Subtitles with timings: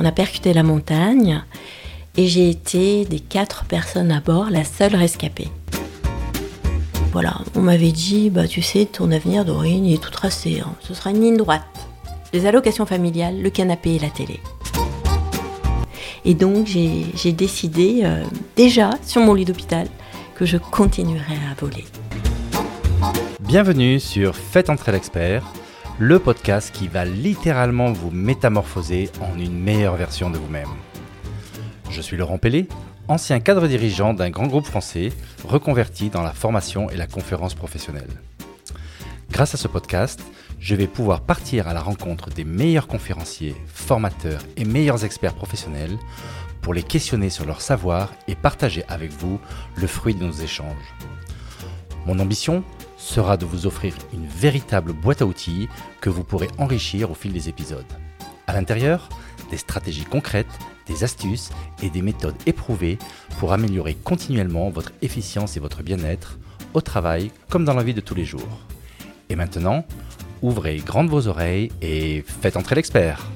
[0.00, 1.42] On a percuté la montagne
[2.16, 5.48] et j'ai été des quatre personnes à bord la seule rescapée.
[7.10, 10.72] Voilà, on m'avait dit, bah tu sais, ton avenir Dorine, est tout tracé, hein.
[10.80, 11.62] ce sera une ligne droite.
[12.32, 14.38] Les allocations familiales, le canapé et la télé.
[16.24, 18.22] Et donc j'ai décidé euh,
[18.54, 19.88] déjà sur mon lit d'hôpital
[20.36, 21.86] que je continuerai à voler.
[23.40, 25.42] Bienvenue sur Faites entrer l'expert,
[26.00, 30.68] le podcast qui va littéralement vous métamorphoser en une meilleure version de vous-même.
[31.90, 32.68] Je suis Laurent Pellet,
[33.08, 35.12] ancien cadre dirigeant d'un grand groupe français
[35.44, 38.10] reconverti dans la formation et la conférence professionnelle.
[39.32, 40.22] Grâce à ce podcast,
[40.60, 45.98] je vais pouvoir partir à la rencontre des meilleurs conférenciers, formateurs et meilleurs experts professionnels
[46.62, 49.40] pour les questionner sur leur savoir et partager avec vous
[49.74, 50.94] le fruit de nos échanges.
[52.06, 52.62] Mon ambition
[52.98, 55.68] sera de vous offrir une véritable boîte à outils
[56.00, 57.86] que vous pourrez enrichir au fil des épisodes.
[58.46, 59.08] À l'intérieur,
[59.50, 60.46] des stratégies concrètes,
[60.86, 61.50] des astuces
[61.82, 62.98] et des méthodes éprouvées
[63.38, 66.38] pour améliorer continuellement votre efficience et votre bien-être
[66.74, 68.66] au travail comme dans la vie de tous les jours.
[69.28, 69.84] Et maintenant,
[70.42, 73.26] ouvrez grandes vos oreilles et faites entrer l'expert.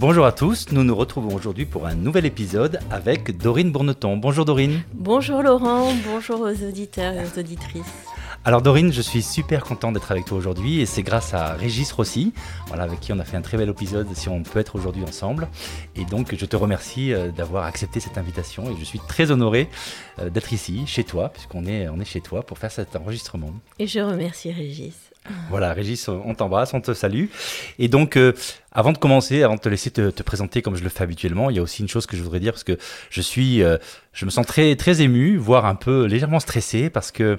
[0.00, 4.16] Bonjour à tous, nous nous retrouvons aujourd'hui pour un nouvel épisode avec Dorine Bourneton.
[4.16, 4.80] Bonjour Dorine.
[4.94, 8.06] Bonjour Laurent, bonjour aux auditeurs et aux auditrices.
[8.44, 11.90] Alors Dorine, je suis super content d'être avec toi aujourd'hui et c'est grâce à Régis
[11.90, 12.32] Rossi,
[12.68, 15.02] voilà, avec qui on a fait un très bel épisode si on peut être aujourd'hui
[15.02, 15.48] ensemble.
[15.96, 19.68] Et donc je te remercie euh, d'avoir accepté cette invitation et je suis très honoré
[20.20, 23.50] euh, d'être ici, chez toi, puisqu'on est, on est chez toi pour faire cet enregistrement.
[23.80, 25.07] Et je remercie Régis.
[25.50, 27.26] Voilà, Régis, on t'embrasse, on te salue.
[27.78, 28.32] Et donc, euh,
[28.72, 31.56] avant de commencer, avant de te laisser te, présenter comme je le fais habituellement, il
[31.56, 32.76] y a aussi une chose que je voudrais dire parce que
[33.10, 33.78] je suis, euh,
[34.12, 37.38] je me sens très très ému, voire un peu légèrement stressé parce que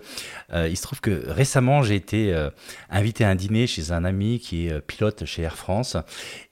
[0.54, 2.50] euh, il se trouve que récemment j'ai été
[2.90, 5.98] invité à un dîner chez un ami qui est pilote chez Air France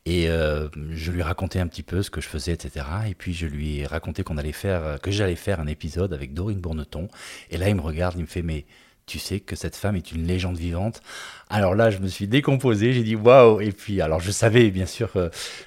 [0.05, 2.85] et je lui ai raconté un petit peu ce que je faisais, etc.
[3.09, 6.33] Et puis je lui ai raconté qu'on allait faire, que j'allais faire un épisode avec
[6.33, 7.07] Dorine Bourneton.
[7.49, 8.65] Et là il me regarde, il me fait mais
[9.07, 11.01] tu sais que cette femme est une légende vivante.
[11.49, 13.61] Alors là, je me suis décomposé, j'ai dit waouh.
[13.61, 15.09] Et puis, alors je savais, bien sûr,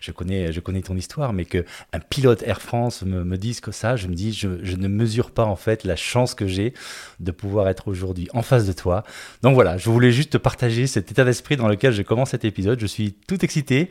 [0.00, 1.64] je connais, je connais ton histoire, mais que
[1.94, 5.30] un pilote Air France me, me dise que ça, je me dis, je, ne mesure
[5.30, 6.74] pas en fait la chance que j'ai
[7.18, 9.04] de pouvoir être aujourd'hui en face de toi.
[9.42, 12.44] Donc voilà, je voulais juste te partager cet état d'esprit dans lequel je commence cet
[12.44, 12.78] épisode.
[12.78, 13.88] Je suis tout excité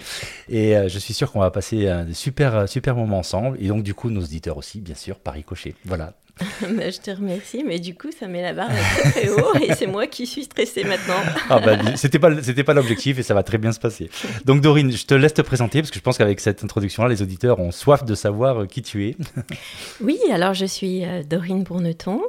[0.48, 3.58] et euh, je suis sûr qu'on va passer un super, super moment ensemble.
[3.60, 5.74] Et donc, du coup, nos auditeurs aussi, bien sûr, par ricochet.
[5.86, 6.14] Voilà.
[6.62, 9.74] Bah, je te remercie, mais du coup, ça met la barre très, très haut et
[9.74, 11.22] c'est moi qui suis stressée maintenant.
[11.50, 14.10] ah bah, c'était pas, c'était pas l'objectif et ça va très bien se passer.
[14.46, 17.22] Donc Dorine, je te laisse te présenter parce que je pense qu'avec cette introduction-là, les
[17.22, 19.16] auditeurs ont soif de savoir euh, qui tu es.
[20.02, 22.22] oui, alors je suis euh, Dorine Bourneton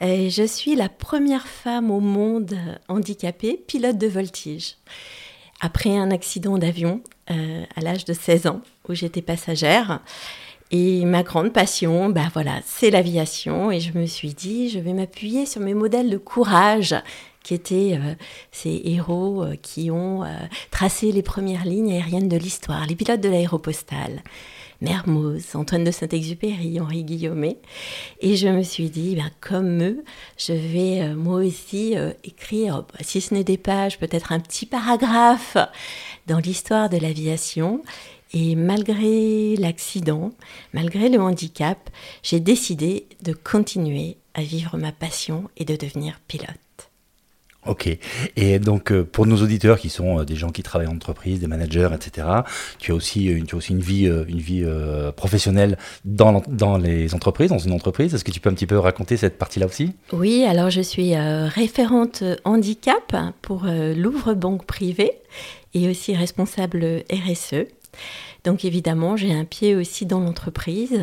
[0.00, 2.54] et je suis la première femme au monde
[2.88, 4.76] handicapée pilote de voltige.
[5.60, 7.00] Après un accident d'avion
[7.30, 10.00] euh, à l'âge de 16 ans où j'étais passagère,
[10.70, 13.70] et ma grande passion, bah voilà, c'est l'aviation.
[13.70, 16.94] Et je me suis dit, je vais m'appuyer sur mes modèles de courage,
[17.44, 18.14] qui étaient euh,
[18.50, 20.28] ces héros euh, qui ont euh,
[20.72, 24.24] tracé les premières lignes aériennes de l'histoire, les pilotes de l'aéropostale.
[24.80, 27.58] Mermoz, Antoine de Saint-Exupéry, Henri Guillaumet.
[28.20, 30.04] Et je me suis dit, ben, comme eux,
[30.36, 35.56] je vais moi aussi écrire, bah, si ce n'est des pages, peut-être un petit paragraphe
[36.26, 37.82] dans l'histoire de l'aviation
[38.34, 40.32] et malgré l'accident,
[40.74, 41.88] malgré le handicap,
[42.22, 46.48] j'ai décidé de continuer à vivre ma passion et de devenir pilote.
[47.66, 47.88] Ok.
[48.36, 51.40] Et donc, euh, pour nos auditeurs qui sont euh, des gens qui travaillent en entreprise,
[51.40, 52.26] des managers, etc.,
[52.78, 54.66] tu as aussi une, tu as aussi une vie, euh, une vie
[55.16, 58.14] professionnelle dans, dans les entreprises, dans une entreprise.
[58.14, 59.92] Est-ce que tu peux un petit peu raconter cette partie-là aussi?
[60.12, 65.12] Oui, alors je suis référente handicap pour Louvre Banque Privée
[65.72, 67.66] et aussi responsable RSE.
[68.44, 71.00] Donc évidemment, j'ai un pied aussi dans l'entreprise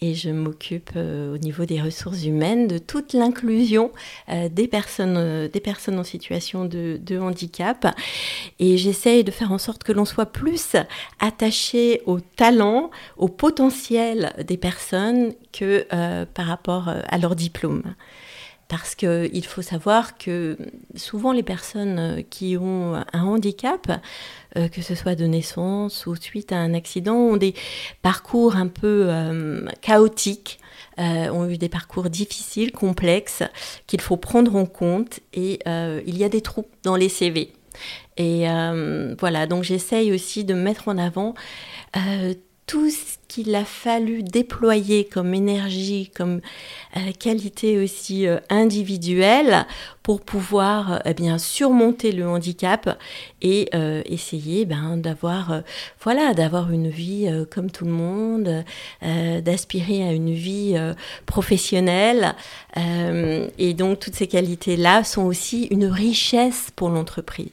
[0.00, 3.92] et je m'occupe euh, au niveau des ressources humaines de toute l'inclusion
[4.28, 7.86] euh, des, personnes, euh, des personnes en situation de, handicap.
[8.58, 10.74] Et j'essaye de faire en sorte que l'on soit plus
[11.20, 15.86] attaché au talent, au potentiel des personnes que
[16.34, 17.94] par rapport à leur diplôme
[18.68, 20.56] parce qu'il faut savoir que
[20.96, 24.00] souvent les personnes qui ont un handicap
[24.56, 27.54] euh, que ce soit de naissance ou suite à un accident, ont des
[28.02, 30.58] parcours un peu euh, chaotiques,
[30.98, 33.42] euh, ont eu des parcours difficiles, complexes,
[33.86, 35.20] qu'il faut prendre en compte.
[35.32, 37.52] Et il y a des trous dans les CV.
[38.18, 38.46] Et
[39.18, 41.34] voilà, donc j'essaye aussi de mettre en avant
[42.72, 46.40] tout ce qu'il a fallu déployer comme énergie, comme
[46.96, 49.66] euh, qualité aussi euh, individuelle
[50.02, 52.98] pour pouvoir euh, eh bien surmonter le handicap
[53.42, 53.68] et
[54.06, 55.62] essayer ben, d'avoir
[56.00, 58.64] voilà d'avoir une vie comme tout le monde,
[59.02, 60.76] d'aspirer à une vie
[61.26, 62.36] professionnelle
[62.76, 67.50] et donc toutes ces qualités là sont aussi une richesse pour l'entreprise.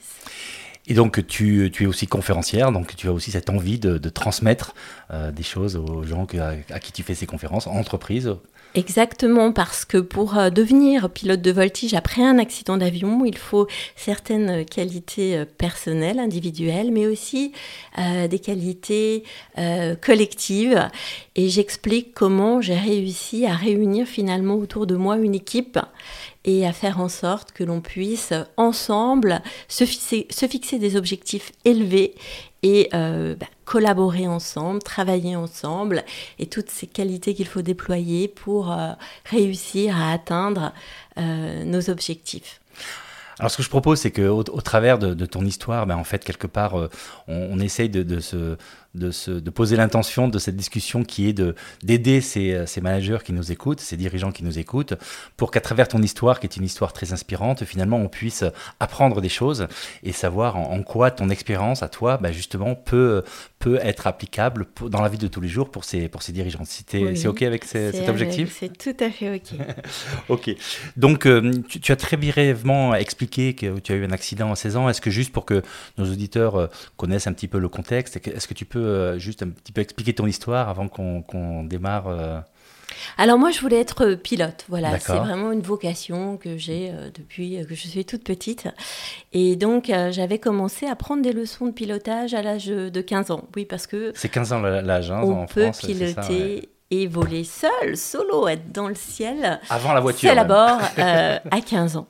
[0.88, 4.74] Et donc tu, es aussi conférencière, donc tu as aussi cette envie de, transmettre
[5.12, 6.26] euh, des choses aux gens
[6.72, 8.36] à, qui tu fais ces conférences, en entreprise.
[8.76, 13.68] Exactement, parce que pour euh, devenir pilote de voltige après un accident d'avion, il faut
[13.96, 17.54] certaines qualités euh, personnelles, individuelles, mais aussi
[18.30, 19.24] des qualités
[20.02, 20.88] collectives.
[21.36, 25.78] Et j'explique comment j'ai réussi à réunir finalement autour de moi une équipe
[26.46, 32.16] et à faire en sorte que l'on puisse ensemble se fixer, des objectifs élevés
[32.64, 36.04] et euh, bah, collaborer ensemble, travailler ensemble
[36.40, 38.92] et toutes ces qualités qu'il faut déployer pour euh,
[39.26, 40.74] réussir à atteindre
[41.18, 42.60] euh, nos objectifs.
[43.38, 46.26] Alors ce que je propose, c'est qu'au au travers de, ton histoire, ben, en fait,
[46.26, 46.76] quelque part,
[47.30, 48.58] on, essaye de, se,
[48.96, 53.52] de, poser l'intention de cette discussion qui est de, d'aider ces, ces, managers qui nous
[53.52, 54.94] écoutent, ces dirigeants qui nous écoutent,
[55.38, 58.44] pour qu'à travers ton histoire, qui est une histoire très inspirante, finalement on puisse
[58.80, 59.68] apprendre des choses
[60.04, 63.24] et savoir en, quoi ton expérience à toi, bah, justement, peut,
[63.60, 66.64] peut être applicable dans la vie de tous les jours pour ces, pour ces dirigeants.
[66.66, 68.56] c'est OK avec cet objectif?
[68.60, 69.60] C'est tout à fait OK.
[70.30, 70.56] OK.
[70.98, 74.78] Donc, euh, tu, as très brièvement expliqué que tu as eu un accident à 16
[74.78, 74.90] ans.
[74.90, 75.62] Est-ce que juste pour que
[75.98, 79.44] nos auditeurs euh, connaissent un petit peu le contexte, est-ce que tu peux euh, juste
[79.44, 82.40] un petit peu expliquer ton histoire avant qu'on démarre euh
[83.18, 84.66] alors moi, je voulais être pilote.
[84.68, 88.68] Voilà, c'est vraiment une vocation que j'ai euh, depuis que je suis toute petite.
[89.32, 93.44] Et donc, j'avais commencé à prendre des leçons de pilotage à l'âge de 15 ans.
[93.56, 94.12] Oui, parce que...
[94.16, 98.96] C'est 15 ans l'âge hein, on peut piloter et voler seul, solo, être dans le
[98.96, 99.60] ciel.
[99.70, 100.32] Avant la voiture.
[100.32, 102.08] C'est à bord à 15 ans.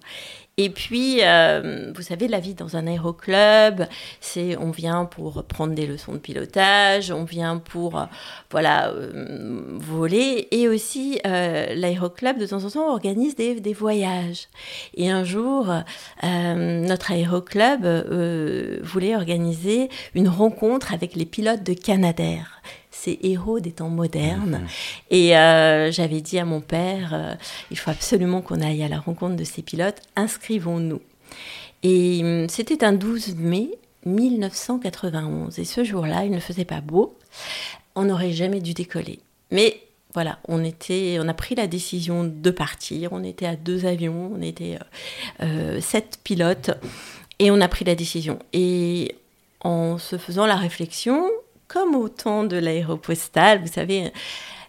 [0.61, 3.85] Et puis, euh, vous savez, la vie dans un aéroclub,
[4.19, 8.03] c'est on vient pour prendre des leçons de pilotage, on vient pour euh,
[8.51, 14.49] voilà euh, voler, et aussi l'aéroclub de temps en temps organise des, des voyages.
[14.95, 15.67] Et un jour,
[16.23, 17.85] notre aéroclub
[18.83, 22.61] voulait organiser une rencontre avec les pilotes de Canadair
[22.99, 24.61] ces héros des temps modernes.
[24.61, 24.67] Mhm.
[25.11, 27.33] Et euh, j'avais dit à mon père, euh,
[27.71, 31.01] il faut absolument qu'on aille à la rencontre de ces pilotes, inscrivons-nous.
[31.83, 33.69] Et hum, c'était un 12 mai
[34.05, 35.59] 1991.
[35.59, 37.17] Et ce jour-là, il ne faisait pas beau.
[37.95, 39.19] On n'aurait jamais dû décoller.
[39.51, 39.81] Mais
[40.13, 43.13] voilà, on, était, on a pris la décision de partir.
[43.13, 44.77] On était à deux avions, on était
[45.41, 46.71] euh, sept pilotes.
[47.39, 48.39] Et on a pris la décision.
[48.51, 49.15] Et
[49.61, 51.25] en se faisant la réflexion,
[51.69, 54.11] comme au temps de l'aéropostale, vous savez,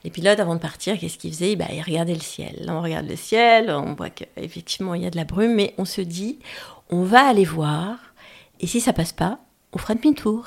[0.04, 1.56] les pilotes, avant de partir, qu'est-ce qu'ils faisaient?
[1.56, 2.66] Bah, Ils regardaient le ciel.
[2.68, 5.84] On regarde le ciel, on voit qu'effectivement, il y a de la brume, mais on
[5.84, 6.38] se dit,
[6.90, 7.96] on va aller voir,
[8.60, 9.40] et si ça passe pas,
[9.72, 10.46] on fera demi-tour.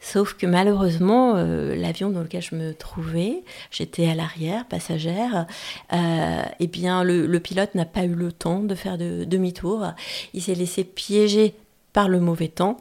[0.00, 5.46] Sauf que malheureusement, euh, l'avion dans lequel je me trouvais, j'étais à l'arrière, passagère,
[5.94, 9.92] euh, eh bien, le, pilote n'a pas eu le temps de faire de, demi-tour.
[10.34, 11.54] Il s'est laissé piéger
[11.94, 12.76] par le mauvais temps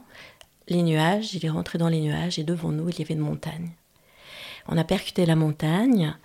[0.68, 3.20] les nuages, il est rentré dans les nuages et devant nous, il y avait une
[3.20, 3.72] montagne.
[4.68, 6.16] On a percuté la montagne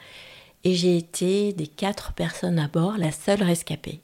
[0.64, 4.00] et j'ai été des quatre personnes à bord la seule rescapée.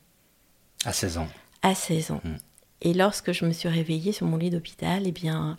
[0.84, 1.28] À 16 ans.
[1.62, 2.20] À 16 ans.
[2.24, 2.36] Hmm.
[2.82, 5.56] Et lorsque je me suis réveillée sur mon lit d'hôpital, eh bien,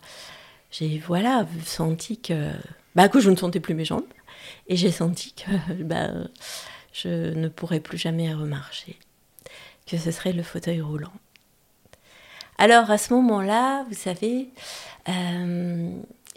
[0.70, 2.52] j'ai voilà senti que,
[2.94, 4.04] bah, que je ne sentais plus mes jambes
[4.68, 6.10] et j'ai senti que bah,
[6.92, 8.98] je ne pourrais plus jamais remarcher,
[9.86, 11.12] que ce serait le fauteuil roulant.
[12.58, 14.48] Alors à ce moment-là, vous savez,
[15.08, 15.90] euh,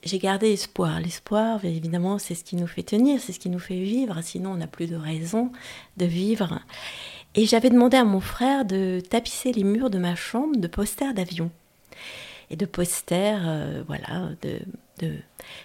[0.04, 1.00] j'ai gardé espoir.
[1.00, 4.52] L'espoir, évidemment, c'est ce qui nous fait tenir, c'est ce qui nous fait vivre, sinon
[4.52, 5.52] on n'a plus de raison
[5.98, 6.60] de vivre.
[7.36, 11.14] Et j'avais demandé à mon frère de tapisser les murs de ma chambre de posters
[11.14, 11.52] d'avion
[12.50, 15.14] et de posters, euh, voilà, de,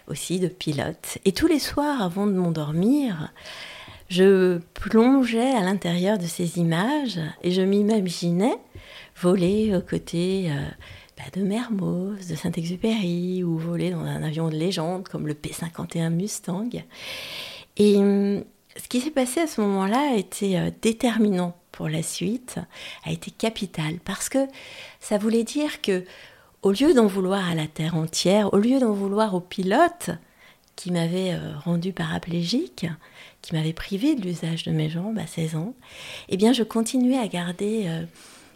[0.07, 1.19] aussi de pilotes.
[1.25, 3.33] Et tous les soirs, avant de m'endormir,
[4.09, 8.57] je plongeais à l'intérieur de ces images et je m'imaginais
[9.17, 10.65] voler aux côtés euh,
[11.17, 16.11] bah, de Mermoz, de Saint-Exupéry, ou voler dans un avion de légende comme le P-51
[16.11, 16.71] Mustang.
[17.77, 18.45] Et hum,
[18.77, 22.59] ce qui s'est passé à ce moment-là a été euh, déterminant pour la suite,
[23.05, 24.47] a été capital, parce que
[25.01, 26.05] ça voulait dire que
[26.63, 30.11] au lieu d'en vouloir à la Terre entière, au lieu d'en vouloir aux pilotes
[30.77, 32.87] qui m'avaient euh, rendu paraplégique,
[33.43, 35.75] qui m'avaient privé de l'usage de mes jambes à 16 ans,
[36.29, 37.87] eh bien je continuais à garder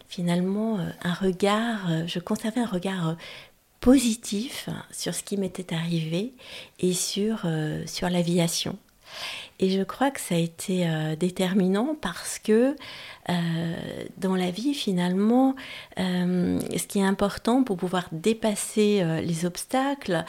[0.09, 3.13] finalement euh, un regard, euh, je conservais un regard euh,
[3.79, 6.33] positif sur ce qui m'était arrivé
[6.79, 7.47] et sur,
[7.85, 8.77] sur l'aviation.
[9.59, 12.75] Et je crois que ça a été euh, déterminant parce que
[13.29, 13.75] euh,
[14.17, 15.55] dans la vie, finalement,
[15.97, 20.23] ce qui est important pour pouvoir dépasser les obstacles,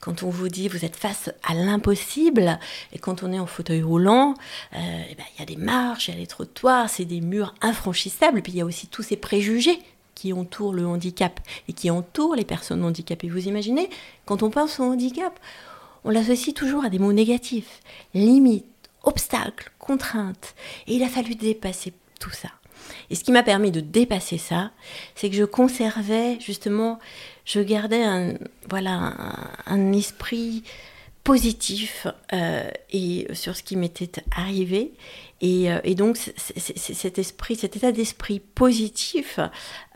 [0.00, 2.58] quand on vous dit vous êtes face à l'impossible,
[2.92, 4.34] et quand on est en fauteuil roulant,
[4.72, 4.76] eh
[5.16, 8.40] ben, il y a des marches, il y a des trottoirs, c'est des murs infranchissables,
[8.40, 9.80] puis il y a aussi tous ces préjugés
[10.16, 11.38] qui entourent le handicap
[11.68, 13.28] et qui entourent les personnes handicapées.
[13.28, 13.88] Vous imaginez,
[14.24, 15.38] quand on pense au handicap,
[16.06, 17.80] on l'associe toujours à des mots négatifs,
[18.14, 18.64] limites,
[19.02, 20.54] obstacles, contraintes.
[20.86, 22.48] Et il a fallu dépasser tout ça.
[23.10, 24.70] Et ce qui m'a permis de dépasser ça,
[25.16, 27.00] c'est que je conservais justement,
[27.44, 28.34] je gardais un,
[28.70, 29.14] voilà,
[29.66, 30.62] un esprit
[31.24, 34.92] positif euh, et sur ce qui m'était arrivé.
[35.40, 39.40] Et, euh, donc, cet esprit, cet état d'esprit positif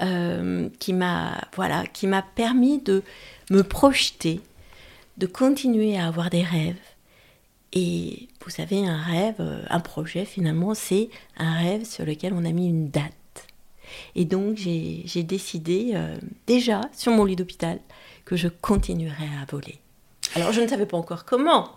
[0.02, 3.05] euh, qui m'a voilà, qui m'a permis de
[3.50, 4.40] me projeter,
[5.21, 6.81] de continuer à avoir des rêves.
[7.73, 12.50] Et vous savez, un rêve, un projet, finalement, c'est un rêve sur lequel on a
[12.50, 13.12] mis une date.
[14.17, 15.95] Et donc, j'ai décidé,
[16.47, 17.79] déjà sur mon lit d'hôpital,
[18.25, 19.79] que je continuerai à voler.
[20.35, 21.71] Alors, je ne savais pas encore comment.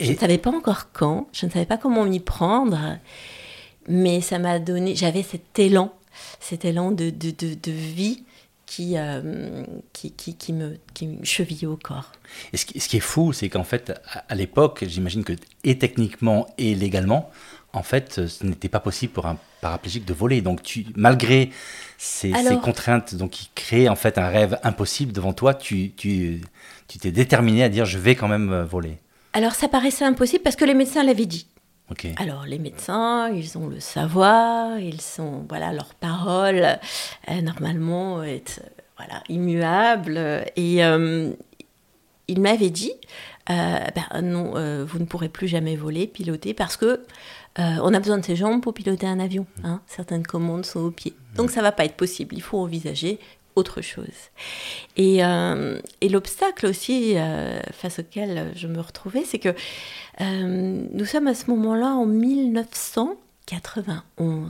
[0.00, 1.28] Je ne savais pas encore quand.
[1.32, 2.98] Je ne savais pas comment m'y prendre.
[3.88, 4.96] Mais ça m'a donné.
[4.96, 5.92] J'avais cet élan,
[6.40, 8.24] cet élan de, de, de, vie
[8.66, 12.12] qui, euh, qui, qui, qui, me, qui me chevillait au corps.
[12.52, 13.92] Et ce qui, ce qui est fou, c'est qu'en fait,
[14.28, 17.30] à, l'époque, j'imagine que, et techniquement et légalement,
[17.72, 20.40] en fait, ce n'était pas possible pour un paraplégique de voler.
[20.40, 21.50] Donc, tu, malgré
[21.98, 26.40] ces, ces, contraintes donc, qui créent en fait un rêve impossible devant toi, tu, tu,
[26.86, 28.98] tu t'es déterminé à dire je vais quand même euh, voler
[29.32, 31.46] Alors ça paraissait impossible parce que les médecins l'avaient dit.
[32.16, 36.78] Alors les médecins, ils ont le savoir, ils sont voilà leur parole
[37.30, 40.18] euh, normalement est euh, voilà immuable
[40.56, 40.80] et
[42.26, 42.92] ils m'avaient dit
[43.46, 44.52] ben, non
[44.84, 47.04] vous ne pourrez plus jamais voler piloter parce que
[47.56, 49.46] on a besoin de ses jambes pour piloter un avion.
[49.62, 49.80] Hein.
[49.86, 51.14] Certaines commandes sont aux pieds.
[51.36, 52.34] Donc ça va pas être possible.
[52.34, 53.18] Il faut envisager
[53.56, 54.30] autre chose.
[54.96, 59.54] Et, euh, et l'obstacle aussi euh, face auquel je me retrouvais, c'est que
[60.20, 64.48] euh, nous sommes à ce moment-là en 1991.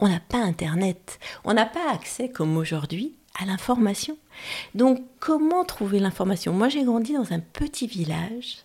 [0.00, 4.16] On n'a pas Internet, on n'a pas accès comme aujourd'hui à l'information.
[4.74, 6.52] Donc comment trouver l'information?
[6.52, 8.58] Moi j'ai grandi dans un petit village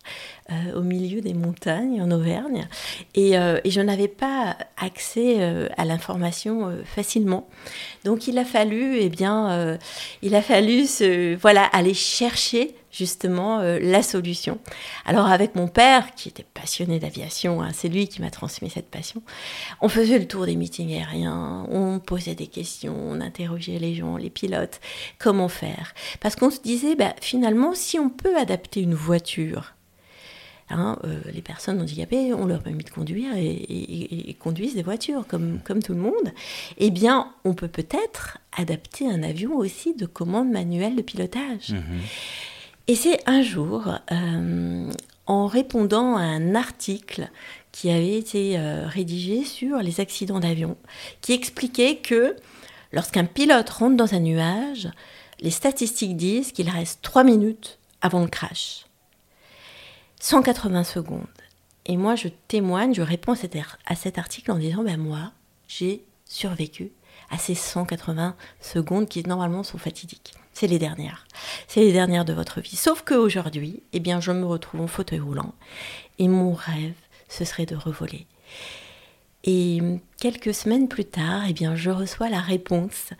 [0.50, 2.68] euh, au milieu des montagnes en Auvergne
[3.14, 5.42] et, euh, je n'avais pas accès
[5.76, 7.48] à l'information facilement.
[8.04, 9.78] Donc il a fallu, eh bien,
[10.22, 14.58] il a fallu se, voilà, aller chercher justement euh, la solution.
[15.04, 18.90] Alors avec mon père, qui était passionné d'aviation, hein, c'est lui qui m'a transmis cette
[18.90, 19.22] passion,
[19.80, 24.16] on faisait le tour des meetings aériens, on posait des questions, on interrogeait les gens,
[24.16, 24.80] les pilotes,
[25.18, 29.74] comment faire Parce qu'on se disait, bah, finalement, si on peut adapter une voiture,
[30.70, 35.60] Hein, euh, les personnes handicapées ont leur permis de conduire et, conduisent des voitures comme,
[35.82, 36.32] tout le monde,
[36.78, 41.70] eh bien, on peut peut-être adapter un avion aussi de commande manuelle de pilotage.
[41.70, 42.00] Mmh
[42.86, 44.90] et c'est un jour, euh,
[45.26, 47.30] en répondant à un article
[47.72, 50.76] qui avait été euh, rédigé sur les accidents d'avion,
[51.20, 52.36] qui expliquait que
[52.92, 54.90] lorsqu'un pilote rentre dans un nuage,
[55.40, 58.84] les statistiques disent qu'il reste 3 minutes avant le crash.
[60.20, 61.26] 180 secondes.
[61.86, 63.34] Et moi, je témoigne, je réponds
[63.86, 65.32] à cet article en disant, ben moi,
[65.68, 66.92] j'ai survécu
[67.34, 71.26] à ces 180 secondes qui normalement sont fatidiques c'est les dernières.
[71.66, 72.76] C'est les dernières de votre vie.
[72.76, 75.52] Sauf qu'aujourd'hui, eh bien, je me retrouve en fauteuil roulant
[76.18, 76.94] et mon rêve,
[77.28, 78.26] ce serait de revoler.
[79.42, 79.80] Et
[80.18, 83.10] quelques semaines plus tard, eh bien, je reçois la réponse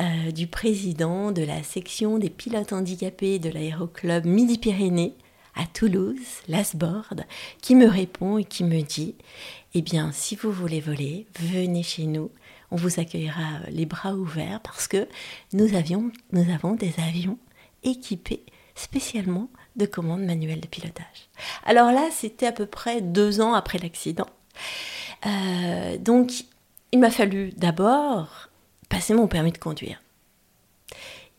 [0.00, 5.14] euh, du président de la section des pilotes handicapés de l'aéroclub Midi-Pyrénées
[5.54, 7.14] à Toulouse, Lasbord,
[7.60, 9.14] qui me répond et qui me dit
[9.74, 12.30] Eh bien, si vous voulez voler, venez chez nous
[12.70, 15.08] on vous accueillera euh, les bras ouverts parce que
[15.52, 16.10] nous, avions,
[16.52, 17.38] avons des avions
[17.82, 18.44] équipés
[18.74, 21.28] spécialement de commandes manuelles de pilotage.
[21.64, 24.28] Alors là, c'était à peu près deux ans après l'accident.
[25.26, 26.44] Euh, donc,
[26.92, 28.48] il m'a fallu d'abord
[28.88, 30.00] passer mon permis de conduire.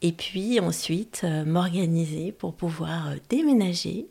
[0.01, 4.07] Et puis ensuite, euh, m'organiser pour pouvoir déménager,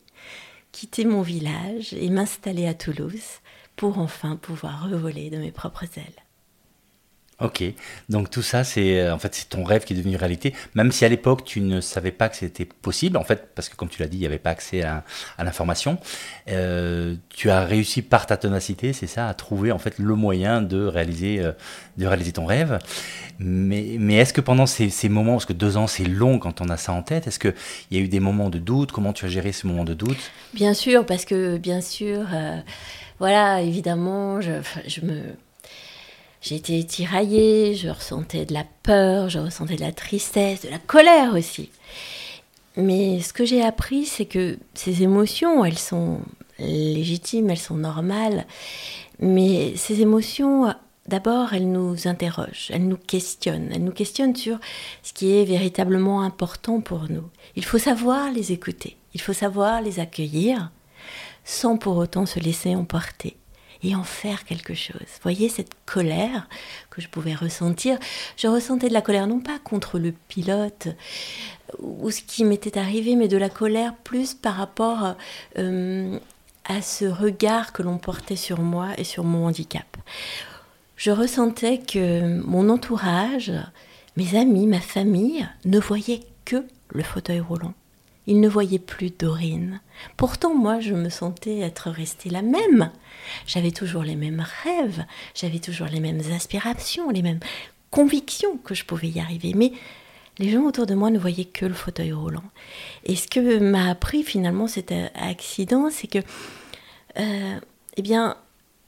[0.73, 3.41] quitter mon village et m'installer à Toulouse
[3.77, 6.28] pour enfin pouvoir revoler de mes propres ailes.
[7.40, 7.62] Ok,
[8.09, 10.90] donc tout ça, c'est euh, en fait c'est ton rêve qui est devenu réalité, même
[10.90, 13.88] si à l'époque tu ne savais pas que c'était possible, en fait, parce que comme
[13.88, 15.04] tu l'as dit, il n'y avait pas accès à,
[15.38, 15.99] l'information.
[16.49, 20.62] Euh, tu as réussi par ta ténacité, c'est ça, à trouver en fait le moyen
[20.62, 21.52] de réaliser, euh,
[21.97, 22.80] de réaliser ton rêve.
[23.38, 26.68] Mais, mais est-ce que pendant ces, moments, parce que deux ans c'est long quand on
[26.71, 27.54] a ça en tête, est-ce qu'il
[27.92, 28.90] y a eu des moments de doute?
[28.90, 30.33] Comment tu as géré ces moments de doute?
[30.54, 32.26] Bien sûr, parce que bien sûr,
[33.21, 35.23] voilà, évidemment, je me
[36.49, 41.35] J'étais tiraillée, je ressentais de la peur, je ressentais de la tristesse, de la colère
[41.35, 41.69] aussi.
[42.78, 46.21] Mais ce que j'ai appris, c'est que ces émotions, elles sont
[46.59, 48.47] légitimes, elles sont normales.
[49.21, 50.73] Mais ces émotions,
[51.07, 53.69] d'abord, elles nous interrogent, elles nous questionnent.
[53.71, 54.59] Elles nous questionnent sur
[55.02, 57.28] ce qui est véritablement important pour nous.
[57.57, 60.71] Il faut savoir les écouter, il faut savoir les accueillir
[61.45, 63.37] sans pour autant se laisser emporter
[63.83, 65.07] et en faire quelque chose.
[65.23, 66.49] Voyez cette colère
[66.91, 67.99] que je pouvais ressentir.
[68.37, 70.89] Je ressentais de la colère non pas contre le pilote
[71.79, 75.15] ou ce qui m'était arrivé, mais de la colère plus par rapport
[75.59, 76.19] euh,
[76.65, 79.97] à ce regard que l'on portait sur moi et sur mon handicap.
[80.97, 83.53] Je ressentais que mon entourage,
[84.17, 87.75] mes amis, ma famille ne voyaient que le fauteuil roulant.
[88.29, 89.81] Ils ne voyaient plus Dorine.
[90.19, 92.91] Pourtant, moi, je me sentais être restée la même.
[93.47, 95.03] J'avais toujours les mêmes rêves,
[95.35, 97.41] j'avais toujours les mêmes aspirations, les mêmes
[97.91, 99.55] convictions que je pouvais y arriver.
[99.57, 99.73] Mais
[100.39, 102.45] les gens autour de moi ne voyaient que le fauteuil roulant.
[103.05, 106.19] Et ce que m'a appris finalement cet accident, c'est que,
[107.19, 107.59] euh,
[107.97, 108.37] eh bien,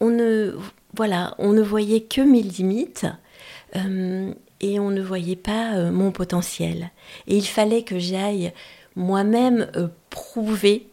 [0.01, 0.55] on ne,
[0.95, 3.07] voilà, on ne voyait que mes limites.
[3.75, 6.91] Euh, et on ne voyait pas euh, mon potentiel.
[7.27, 8.53] Et il fallait que j'aille
[9.01, 10.87] moi-même euh, prouver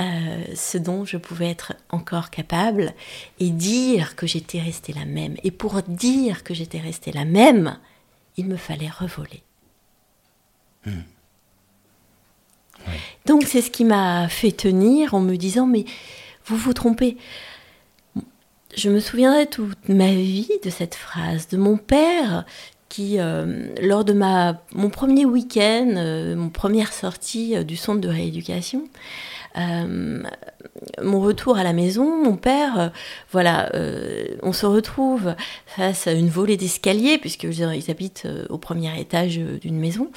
[0.00, 2.94] euh, ce dont je pouvais être encore capable
[3.40, 5.36] et dire que j'étais restée la même.
[5.42, 7.78] Et pour dire que j'étais restée la même,
[8.36, 9.42] il me fallait revoler.
[10.86, 11.02] Hmm.
[13.26, 15.84] Donc c'est ce qui m'a fait tenir en me disant mais
[16.46, 17.16] vous vous trompez.
[18.76, 22.44] Je me souviendrai toute ma vie de cette phrase de mon père
[22.88, 28.00] qui, euh, lors de ma, mon premier week-end, euh, mon première sortie euh, du centre
[28.00, 28.84] de rééducation,
[31.02, 32.92] mon retour à la maison, mon père,
[33.32, 33.72] voilà,
[34.44, 35.34] on se retrouve
[35.66, 40.12] face à une volée d'escaliers, puisqu'ils habitent au premier étage d'une maison,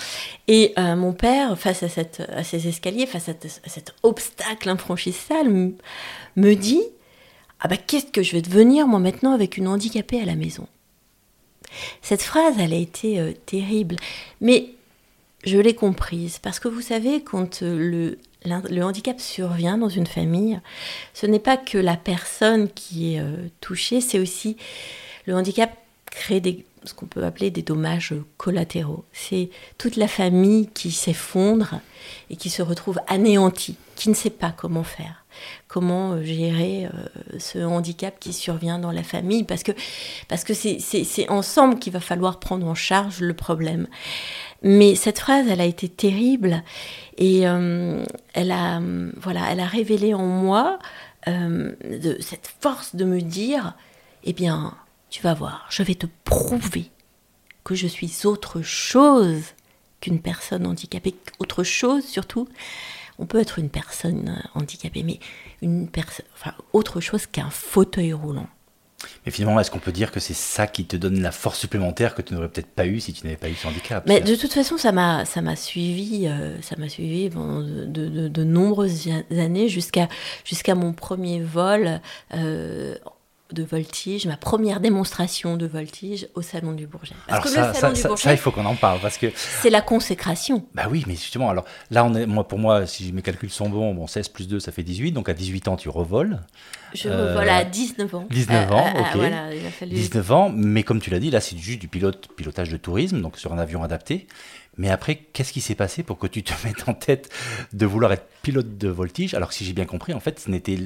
[0.47, 3.33] et mon père, face à, ces escaliers, face à,
[3.65, 5.71] cet obstacle infranchissable,
[6.35, 6.83] me dit,
[7.61, 10.67] ah bah qu'est-ce que je vais devenir moi maintenant avec une handicapée à la maison?
[12.01, 13.95] Cette phrase, elle a été euh, terrible,
[14.39, 14.71] mais
[15.43, 20.59] je l'ai comprise parce que vous savez, quand euh, le, handicap survient dans une famille,
[21.13, 24.57] ce n'est pas que la personne qui est euh, touchée, c'est aussi
[25.25, 25.71] le handicap
[26.11, 29.05] crée des, ce qu'on peut appeler des dommages collatéraux.
[29.11, 31.81] C'est toute la famille qui s'effondre
[32.29, 35.21] et qui se retrouve anéantie, qui ne sait pas comment faire
[35.67, 39.71] comment euh, gérer euh, ce handicap qui survient dans la famille, parce que
[40.27, 43.87] parce que c'est ensemble qu'il va falloir prendre en charge le problème.
[44.63, 46.63] Mais cette phrase, elle a été terrible
[47.17, 48.79] et euh, elle a
[49.17, 50.79] voilà, elle a révélé en moi
[51.27, 53.75] de cette force de me dire,
[54.23, 54.73] eh bien,
[55.11, 56.89] tu vas voir, je vais te prouver
[57.63, 59.43] que je suis autre chose
[59.99, 62.47] qu'une personne handicapée, autre chose surtout
[63.21, 65.19] on peut être une personne euh, handicapée, mais
[65.61, 68.47] une personne, enfin, autre chose qu'un fauteuil roulant.
[69.25, 72.13] Mais finalement, est-ce qu'on peut dire que c'est ça qui te donne la force supplémentaire
[72.13, 74.03] que tu n'aurais peut-être pas eu si tu n'avais pas eu ce handicap?
[74.07, 78.43] Mais de toute façon, ça m'a ça m'a suivi, euh, ça m'a suivi pendant de,
[78.43, 80.07] nombreuses années jusqu'à
[80.43, 81.99] jusqu'à mon premier vol
[82.35, 82.95] euh,
[83.53, 87.15] de voltige, ma première démonstration de voltige au Salon du Bourget.
[87.27, 90.65] alors ça, ça, il faut qu'on en parle parce que c'est la consécration.
[90.73, 93.69] Bah oui, mais justement, alors là, on est, moi, pour moi, si mes calculs sont
[93.69, 96.39] bons, bon, 16 plus 2, ça fait 18, donc à 18 ans, tu revoles.
[96.93, 98.27] Je revole à 19 ans.
[98.29, 99.15] 19 ans, euh, euh, ok.
[99.15, 99.49] Voilà,
[99.85, 103.21] 19 ans, mais comme tu l'as dit, là, c'est juste du pilote, pilotage de tourisme,
[103.21, 104.27] donc sur un avion adapté.
[104.77, 107.29] Mais après, qu'est-ce qui s'est passé pour que tu te mettes en tête
[107.73, 109.33] de vouloir être pilote de voltige?
[109.33, 110.77] Alors que si j'ai bien compris, en fait, ce n'était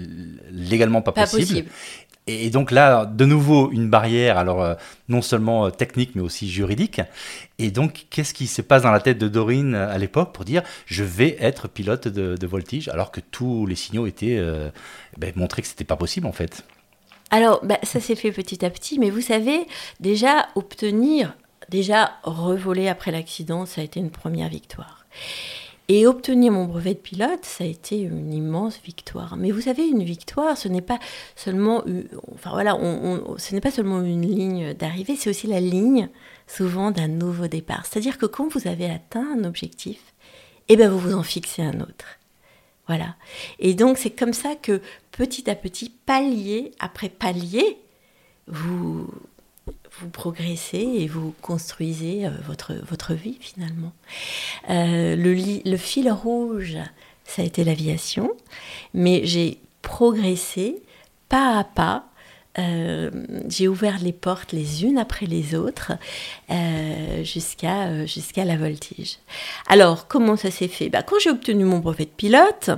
[0.51, 1.69] légalement pas, pas possible.
[2.27, 4.73] Et donc là, de nouveau, une barrière, alors euh,
[5.09, 7.01] non seulement euh, technique, mais aussi juridique.
[7.59, 10.43] Et donc, qu'est-ce qui se passe dans la tête de Dorine euh, à l'époque pour
[10.43, 14.69] dire je vais être pilote de, voltige, alors que tous les signaux étaient euh,
[15.17, 16.63] ben, montrés que c'était pas possible en fait
[17.31, 19.67] Alors, bah, ça s'est fait petit à petit, mais vous savez,
[19.99, 21.35] déjà obtenir,
[21.69, 25.05] déjà revoler après l'accident, ça a été une première victoire.
[25.87, 29.37] Et obtenir mon brevet de pilote, ça a été une immense victoire.
[29.37, 30.97] Mais vous savez, une victoire, ce n'est pas
[31.35, 31.83] seulement,
[32.33, 32.75] enfin voilà,
[33.37, 36.09] ce n'est pas seulement une ligne d'arrivée, c'est aussi la ligne
[36.47, 37.85] souvent d'un nouveau départ.
[37.85, 39.99] C'est-à-dire que quand vous avez atteint un objectif,
[40.69, 42.19] eh bien vous vous en fixez un autre.
[42.87, 43.15] Voilà.
[43.59, 47.77] Et donc c'est comme ça que petit à petit, palier après palier,
[48.47, 49.07] vous,
[49.99, 53.93] vous progressez et vous construisez euh, votre, votre vie finalement.
[54.69, 56.77] Euh, le, fil rouge,
[57.23, 58.31] ça a été l'aviation,
[58.93, 60.81] mais j'ai progressé
[61.29, 62.05] pas à pas
[62.57, 63.11] euh,
[63.49, 65.91] j'ai ouvert les portes les unes après les autres
[66.49, 68.05] euh, jusqu'à euh,
[68.37, 69.17] la voltige.
[69.67, 70.89] Alors, comment ça s'est fait?
[70.89, 72.69] Bah, Quand j'ai obtenu mon brevet de pilote,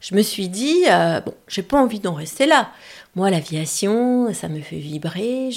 [0.00, 0.84] je me suis dit,
[1.26, 2.70] bon, j'ai pas envie d'en rester là.
[3.14, 5.50] Moi, l'aviation, ça me fait vibrer,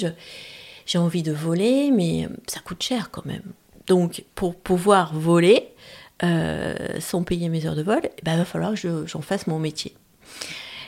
[0.86, 3.52] j'ai envie de voler, mais ça coûte cher quand même.
[3.86, 5.68] Donc, pour pouvoir voler
[7.00, 9.94] sans payer mes heures de vol, il bah, va falloir que j'en fasse mon métier.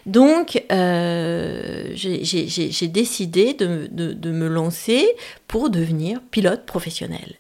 [0.07, 5.05] Donc, euh, j'ai décidé de, me lancer
[5.49, 7.35] pour devenir pilote professionnel.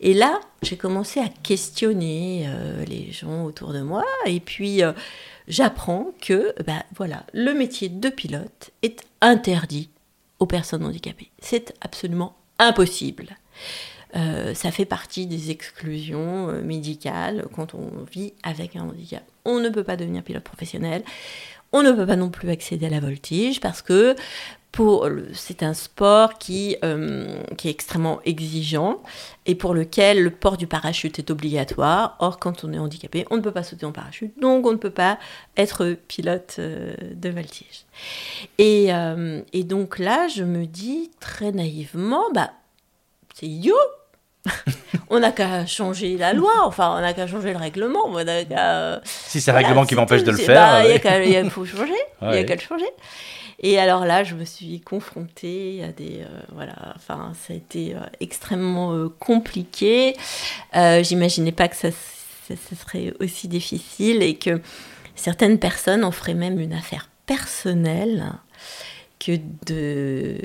[0.00, 4.92] Et là, j'ai commencé à questionner euh, les gens autour de moi, et puis euh,
[5.46, 9.90] j'apprends que, bah, voilà, le métier de pilote est interdit
[10.40, 11.30] aux personnes handicapées.
[11.38, 13.36] C'est absolument impossible.
[14.12, 19.22] ça fait partie des exclusions médicales quand on vit avec un handicap.
[19.44, 21.04] On ne peut pas devenir pilote professionnel.
[21.72, 24.16] On ne peut pas non plus accéder à la voltige parce que
[25.34, 29.02] c'est un sport qui, euh, qui est extrêmement exigeant
[29.46, 32.16] et pour lequel le port du parachute est obligatoire.
[32.18, 34.76] Or, quand on est handicapé, on ne peut pas sauter en parachute, donc on ne
[34.76, 35.18] peut pas
[35.56, 37.84] être pilote euh, de voltige.
[38.58, 42.50] Et, euh, et, donc là, je me dis très naïvement, bah,
[43.34, 43.74] c'est idiot,
[45.10, 48.10] on n'a qu'à changer la loi, enfin, on n'a qu'à changer le règlement.
[49.04, 50.84] si c'est le règlement qui m'empêche de le faire.
[51.04, 52.88] Bah, il faut changer, il n'y a qu'à le changer.
[53.62, 56.22] Et alors là, je me suis confrontée à des.
[56.22, 60.16] Euh, voilà, enfin, ça a été euh, extrêmement euh, compliqué.
[60.74, 61.90] J'imaginais pas que ça,
[62.50, 64.60] serait aussi difficile et que
[65.14, 68.32] certaines personnes en feraient même une affaire personnelle
[69.18, 69.32] que
[69.66, 70.38] de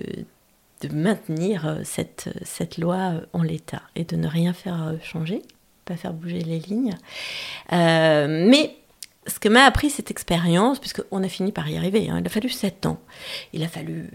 [0.82, 5.42] de maintenir cette, cette loi en l'état et de ne rien faire changer,
[5.86, 6.96] pas faire bouger les lignes.
[7.72, 8.76] mais
[9.28, 12.30] ce que m'a appris cette expérience, puisqu'on a fini par y arriver, hein, il a
[12.30, 13.00] fallu sept ans,
[13.54, 14.10] il a fallu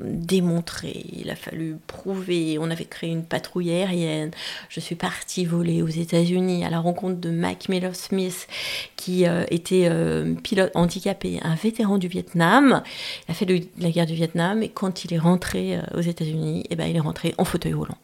[0.00, 2.58] démontrer, il a fallu prouver.
[2.58, 4.30] On avait créé une patrouille aérienne.
[4.68, 8.48] Je suis partie voler aux États-Unis à la rencontre de Mac Miller Smith,
[8.96, 12.82] qui euh, était euh, pilote handicapé, un vétéran du Vietnam.
[13.28, 13.46] Il a fait
[13.78, 16.96] la guerre du Vietnam et quand il est rentré euh, aux États-Unis, eh ben, il
[16.96, 17.98] est rentré en fauteuil roulant.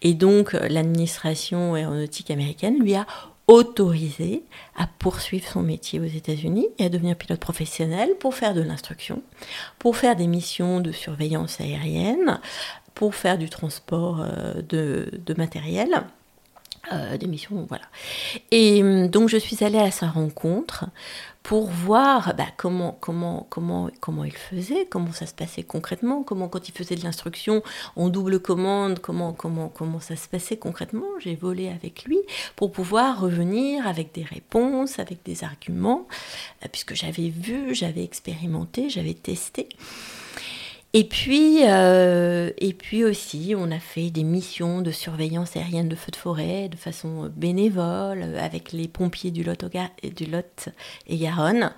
[0.00, 3.06] Et donc l'administration aéronautique américaine lui a
[3.48, 4.44] autorisé
[4.76, 9.22] à poursuivre son métier aux États-Unis et à devenir pilote professionnel pour faire de l'instruction,
[9.78, 12.40] pour faire des missions de surveillance aérienne,
[12.94, 16.04] pour faire du transport euh, de, matériel.
[16.92, 17.84] Euh, des missions, voilà.
[18.50, 20.86] Et hum, donc je suis allée à sa rencontre
[21.42, 26.48] pour voir bah, comment, comment, comment, comment il faisait, comment ça se passait concrètement, comment
[26.48, 27.62] quand il faisait de l'instruction
[27.96, 31.06] en double commande, comment, comment, comment ça se passait concrètement.
[31.18, 32.18] J'ai volé avec lui
[32.56, 36.06] pour pouvoir revenir avec des réponses, avec des arguments,
[36.64, 39.68] euh, puisque j'avais vu, j'avais expérimenté, j'avais testé.
[40.94, 45.96] Et puis, euh, et puis aussi, on a fait des missions de surveillance aérienne de
[45.96, 49.64] feux de forêt de façon bénévole avec les pompiers du Lot,
[50.14, 50.68] du Lot
[51.06, 51.72] et Garonne.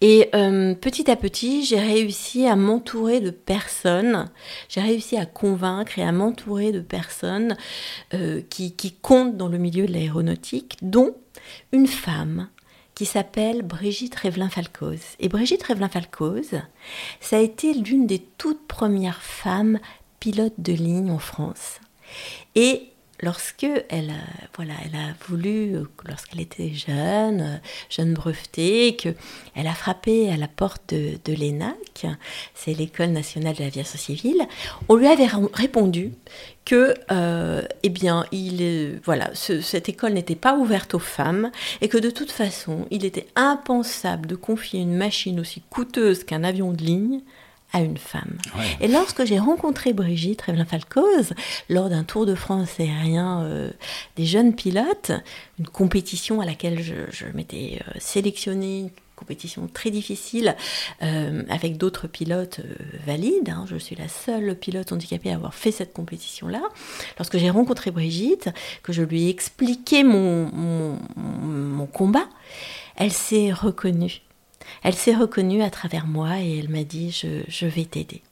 [0.00, 4.30] Et euh, petit à petit, j'ai réussi à m'entourer de personnes,
[4.68, 7.56] j'ai réussi à convaincre et à m'entourer de personnes
[8.14, 11.16] euh, qui comptent dans le milieu de l'aéronautique, dont
[11.72, 12.48] une femme
[12.96, 15.00] qui s'appelle Brigitte Révelin-Falcoz.
[15.20, 16.62] Et Brigitte Révelin-Falcoz,
[17.20, 19.78] ça a été l'une des toutes premières femmes
[20.18, 21.78] pilotes de ligne en France.
[22.54, 22.88] Et
[23.20, 24.14] lorsque elle
[24.56, 29.10] voilà, elle a voulu, lorsqu'elle était jeune, jeune brevetée, que
[29.54, 31.32] elle a frappé à la porte de, de
[32.54, 34.46] c'est l'école nationale de l'aviation civile,
[34.88, 36.12] on lui avait répondu
[36.64, 41.96] que, euh, eh bien, il, voilà, cette école n'était pas ouverte aux femmes et que
[41.96, 46.82] de toute façon, il était impensable de confier une machine aussi coûteuse qu'un avion de
[46.82, 47.20] ligne
[47.72, 48.38] à une femme.
[48.80, 51.32] Et lorsque j'ai rencontré Brigitte Revelin-Falcoz
[51.68, 53.70] lors d'un Tour de France aérien euh,
[54.16, 55.12] des jeunes pilotes,
[55.58, 60.54] une compétition à laquelle je, m'étais euh, sélectionnée compétition très difficile
[61.02, 62.74] euh, avec d'autres pilotes euh,
[63.06, 63.48] valides.
[63.48, 63.64] Hein.
[63.68, 66.62] Je suis la seule pilote handicapée à avoir fait cette compétition-là.
[67.18, 68.50] Lorsque j'ai rencontré Brigitte,
[68.82, 70.50] que je lui ai expliqué mon,
[71.16, 72.28] mon, combat,
[72.96, 74.20] elle s'est reconnue.
[74.82, 78.22] Elle s'est reconnue à travers moi et elle m'a dit je, je vais t'aider.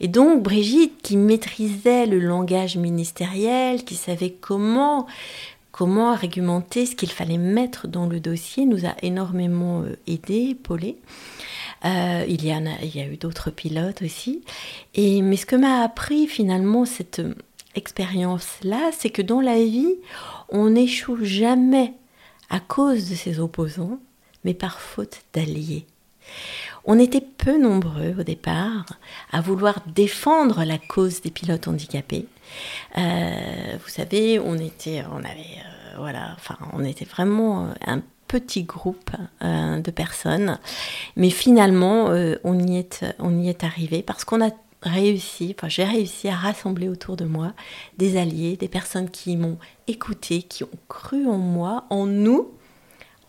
[0.00, 5.06] Et donc Brigitte, qui maîtrisait le langage ministériel, qui savait comment
[5.74, 10.98] comment argumenter ce qu'il fallait mettre dans le dossier, nous a énormément euh, aidé, épaulé.
[11.84, 14.44] Euh, il, y y a eu d'autres pilotes aussi.
[14.94, 17.34] Et, mais ce que m'a appris finalement cette euh,
[17.74, 19.96] expérience-là, c'est que dans la vie,
[20.48, 21.94] on n'échoue jamais
[22.50, 23.98] à cause de ses opposants,
[24.44, 25.86] mais par faute d'alliés.
[26.84, 28.86] On était peu nombreux au départ
[29.32, 32.26] à vouloir défendre la cause des pilotes handicapés.
[32.96, 38.64] Euh, vous savez, on était, on avait, euh, voilà, enfin, on était vraiment un petit
[38.64, 39.10] groupe
[39.42, 40.58] euh, de personnes,
[41.16, 42.06] mais finalement,
[42.44, 44.50] on y est, on y est arrivé parce qu'on a
[44.82, 47.52] réussi, enfin j'ai réussi à rassembler autour de moi
[47.96, 52.50] des alliés, des personnes qui m'ont écouté, qui ont cru en moi, en nous,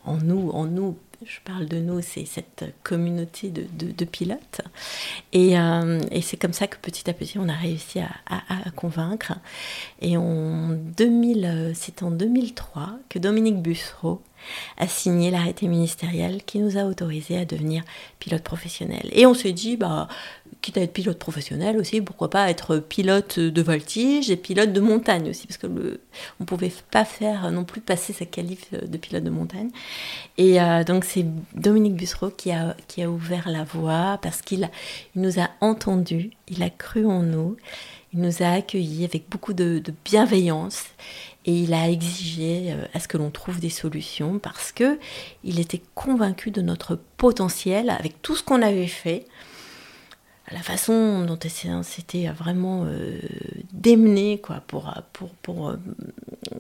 [0.06, 4.62] en nous, en nous je parle de nous, c'est cette communauté de, pilotes.
[5.36, 9.34] Euh, et, c'est comme ça que petit à petit, on a réussi à, convaincre.
[10.02, 14.22] Et 2000, c'est en 2003 que Dominique Bussereau
[14.78, 17.84] a signé l'arrêté ministériel qui nous a autorisés à devenir
[18.20, 19.10] pilote professionnel.
[19.12, 20.08] Et on s'est dit, bah,
[20.62, 24.80] quitte à être pilote professionnel aussi, pourquoi pas être pilote de voltige et pilote de
[24.80, 26.00] montagne aussi, parce que
[26.40, 29.70] on pouvait pas faire non plus passer sa qualif de pilote de montagne.
[30.38, 34.70] Et euh, donc c'est Dominique Bussereau qui a, qui a ouvert la voie parce qu'il
[35.16, 37.58] nous a entendus, il a cru en nous,
[38.14, 40.86] il nous a accueillis avec beaucoup de bienveillance
[41.46, 45.00] et il a exigé euh, à ce que l'on trouve des solutions parce que
[45.44, 49.26] il était convaincu de notre potentiel avec tout ce qu'on avait fait
[50.52, 51.40] la façon dont
[51.84, 53.20] c'était vraiment euh,
[53.74, 55.78] démené quoi, pour, pour, pour euh,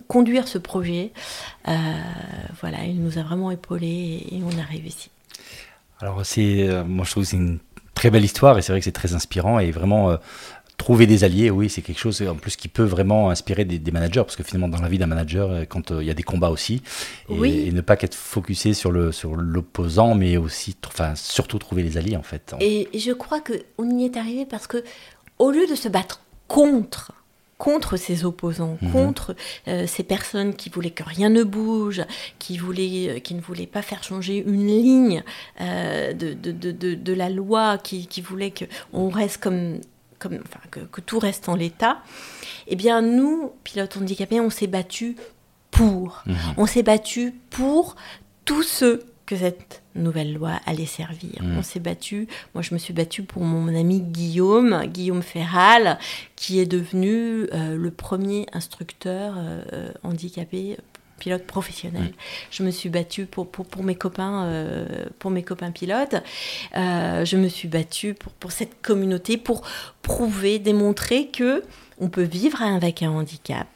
[0.07, 1.11] conduire ce projet.
[1.67, 1.73] Euh,
[2.61, 5.11] voilà, il nous a vraiment épaulés et, on a réussi.
[6.01, 7.59] Alors, c'est, moi je trouve c'est une
[7.93, 10.17] très belle histoire et c'est vrai que c'est très inspirant et vraiment
[10.77, 14.21] Trouver des alliés, oui, c'est quelque chose en plus qui peut vraiment inspirer des, managers,
[14.21, 16.23] parce que finalement dans la vie d'un manager, euh, quand euh, il y a des
[16.23, 16.81] combats aussi,
[17.29, 21.97] et, ne pas qu'être focusé sur le sur l'opposant, mais aussi, enfin surtout trouver les
[21.97, 22.53] alliés en fait.
[22.59, 24.83] Et, je crois que on y est arrivé parce que
[25.39, 27.13] au lieu de se battre contre
[27.57, 28.91] contre ses opposants, mhm.
[28.91, 29.33] contre
[29.69, 32.03] euh, ces personnes qui voulaient que rien ne bouge,
[32.37, 35.23] qui, voulaient, qui ne voulaient pas faire changer une ligne
[35.61, 39.79] de, de, de, de, la loi, qui, qui voulaient qu'on reste comme
[40.19, 41.99] que, tout reste en l'état,
[42.67, 45.15] eh bien nous, pilotes handicapés, on s'est battu
[45.71, 46.23] pour.
[46.25, 46.35] Mhm.
[46.57, 47.95] On s'est battu pour
[48.45, 51.41] tous ceux que cette nouvelle loi allait servir.
[51.41, 51.57] Mhm.
[51.57, 55.97] On s'est battu, moi je me suis battue pour mon ami Guillaume, Guillaume Ferral,
[56.35, 60.77] qui est devenu euh, le premier instructeur euh, handicapé
[61.19, 62.13] pilote professionnel.
[62.51, 66.15] Je me suis battue pour, pour, pour mes copains, euh, pour mes copains pilotes.
[66.75, 69.61] Euh, je me suis battue pour, pour cette communauté, pour
[70.01, 71.63] prouver, démontrer que
[71.99, 73.67] on peut vivre avec un handicap.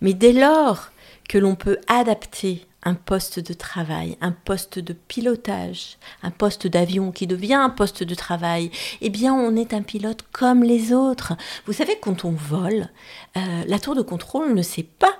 [0.00, 0.90] Mais dès lors
[1.28, 7.12] que l'on peut adapter un poste de travail, un poste de pilotage, un poste d'avion
[7.12, 11.34] qui devient un poste de travail, eh bien on est un pilote comme les autres.
[11.66, 12.88] Vous savez, quand on vole,
[13.36, 15.16] euh, la tour de contrôle ne sait pas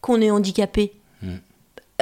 [0.00, 0.92] qu'on est handicapé.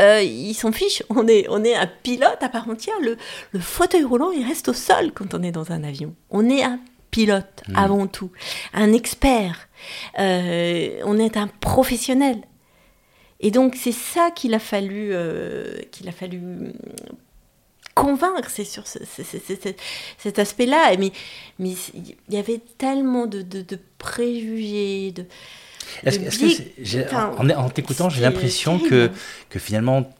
[0.00, 1.02] Euh, ils s'en fichent.
[1.11, 2.98] On est, on est un pilote à part entière.
[3.00, 3.16] Le,
[3.52, 6.14] le, fauteuil roulant, il reste au sol quand on est dans un avion.
[6.30, 6.80] On est un
[7.11, 7.76] pilote mm.
[7.76, 8.30] avant tout,
[8.72, 9.68] un expert.
[10.18, 12.42] Euh, on est un professionnel.
[13.40, 16.72] Et donc c'est ça qu'il a fallu, euh, qu'il a fallu
[17.94, 20.96] convaincre, c'est sur cet aspect-là.
[20.98, 21.12] Mais
[21.59, 25.26] mais il y avait tellement de, de, de préjugés, de
[26.05, 29.11] est-ce, que en, t'écoutant, j'ai l'impression que,
[29.51, 30.11] que finalement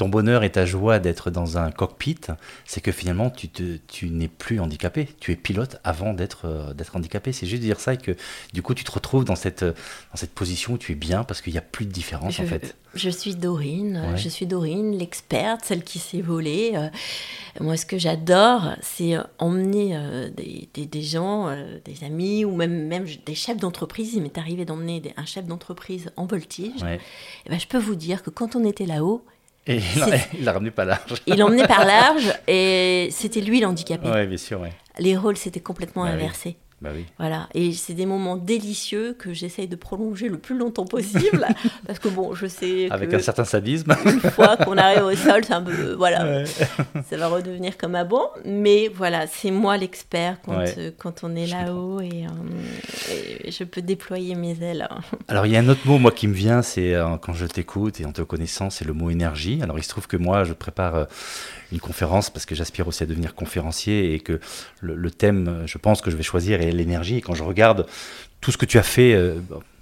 [0.00, 2.20] ton bonheur et ta joie d'être dans un cockpit,
[2.64, 5.06] c'est que finalement tu, te, tu n'es plus handicapé.
[5.20, 7.32] Tu es pilote avant d'être, euh, d'être handicapé.
[7.32, 8.16] C'est juste dire ça et que
[8.54, 11.42] du coup tu te retrouves dans cette, dans cette position où tu es bien parce
[11.42, 12.76] qu'il n'y a plus de différence en fait.
[12.94, 16.72] Je suis Dorine, je suis Dorine, l'experte, celle qui s'est volée.
[16.76, 16.88] Euh,
[17.60, 19.98] moi ce que j'adore, c'est euh, emmener
[20.34, 24.14] des, des, gens, des amis ou même, même des chefs d'entreprise.
[24.14, 26.82] Il m'est arrivé d'emmener un chef d'entreprise en voltige.
[26.84, 29.26] Et ben, je peux vous dire que quand on était là-haut,
[29.70, 29.80] et
[30.34, 31.22] il l'a ramené par large.
[31.26, 34.08] Il l'a emmené par large et c'était lui l'handicapé.
[34.12, 34.60] Oui, bien sûr.
[34.98, 36.56] Les rôles s'étaient complètement bah inversés.
[36.82, 37.04] Bah oui.
[37.18, 41.46] Voilà, et c'est des moments délicieux que j'essaye de prolonger le plus longtemps possible,
[41.86, 43.94] parce que bon, je sais que Avec un certain sadisme.
[44.06, 48.30] une fois qu'on arrive au sol, c'est un peu, voilà, ça va redevenir comme avant.
[48.46, 50.74] Mais voilà, c'est moi l'expert quand, Ouais.
[50.78, 54.88] euh, quand on est là-haut et, euh, et je peux déployer mes ailes.
[55.28, 57.46] Alors il y a un autre mot moi qui me vient, c'est euh, quand je
[57.46, 59.60] t'écoute et en te connaissant, c'est le mot énergie.
[59.62, 61.06] Alors il se trouve que moi je prépare
[61.72, 64.40] une conférence parce que j'aspire aussi à devenir conférencier et que
[64.80, 67.16] le, le thème, je pense que je vais choisir est l'énergie.
[67.16, 67.86] Et quand je regarde
[68.40, 69.34] tout ce que tu as fait, euh,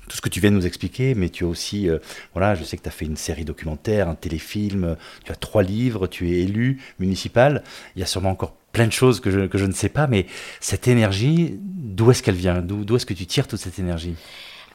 [0.08, 1.98] tout ce que tu viens de nous expliquer, mais tu as aussi, euh,
[2.32, 5.36] voilà, je sais que tu as fait une série documentaire, un téléfilm, euh, tu as
[5.36, 7.62] trois livres, tu es élu municipal.
[7.94, 10.06] Il y a sûrement encore plein de choses que je, que je ne sais pas,
[10.06, 10.26] mais
[10.60, 12.60] cette énergie, d'où est-ce qu'elle vient?
[12.60, 14.14] D'où est-ce que tu tires toute cette énergie?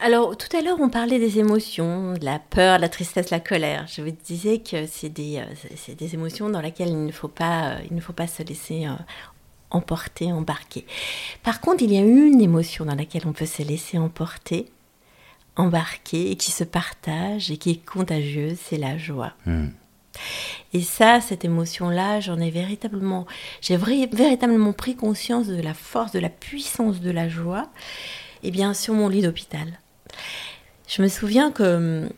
[0.00, 3.38] Alors, tout à l'heure, on parlait des émotions, de la peur, de la tristesse, la
[3.38, 3.86] colère.
[3.86, 5.40] Je vous disais que c'est des,
[5.96, 8.86] des émotions dans lesquelles il ne faut pas, il ne faut pas se laisser
[9.74, 10.86] emporter, embarquer.
[11.42, 14.66] Par contre, il y a une émotion dans laquelle on peut se laisser emporter,
[15.56, 19.34] embarquer, et qui se partage et qui est contagieuse, c'est la joie.
[19.46, 19.68] Hmm.
[20.72, 23.26] Et ça, cette émotion-là, j'en ai véritablement,
[23.60, 27.68] j'ai véritablement pris conscience de la force, de la puissance de la joie,
[28.42, 29.80] et bien sur mon lit d'hôpital.
[30.86, 32.08] Je me souviens que hum,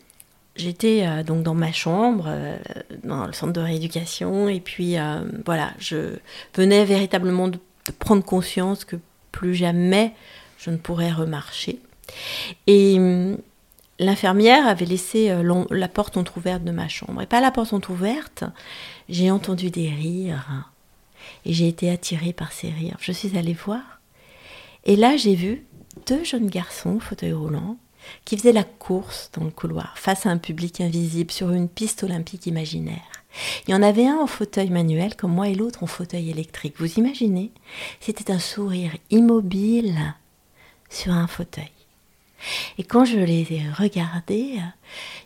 [0.57, 2.57] j'étais euh, donc dans ma chambre, euh,
[3.05, 6.17] dans le centre de rééducation, et puis euh, voilà, je
[6.55, 7.59] venais véritablement de,
[8.01, 8.97] prendre conscience que
[9.31, 10.13] plus jamais
[10.59, 11.79] je ne pourrais remarcher.
[12.67, 13.39] Et hum,
[14.01, 15.33] l'infirmière avait laissé
[15.71, 17.23] la porte entrouverte de ma chambre.
[17.23, 18.43] Et pas la porte entrouverte,
[19.09, 20.73] j'ai entendu des rires.
[21.45, 22.97] Et j'ai été attirée par ces rires.
[23.01, 24.01] Je suis allée voir.
[24.85, 25.65] Et là, j'ai vu
[26.09, 27.77] deux jeunes garçons au fauteuil roulant
[28.25, 32.03] qui faisaient la course dans le couloir face à un public invisible sur une piste
[32.03, 33.03] olympique imaginaire.
[33.67, 36.77] Il y en avait un en fauteuil manuel comme moi et l'autre en fauteuil électrique.
[36.79, 37.51] Vous imaginez?
[38.01, 40.15] C'était un sourire immobile
[40.89, 41.71] sur un fauteuil.
[42.79, 44.59] Et quand je les ai regardés,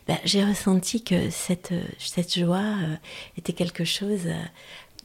[0.07, 2.95] ben, j'ai ressenti que cette, cette joie euh,
[3.37, 4.27] était quelque chose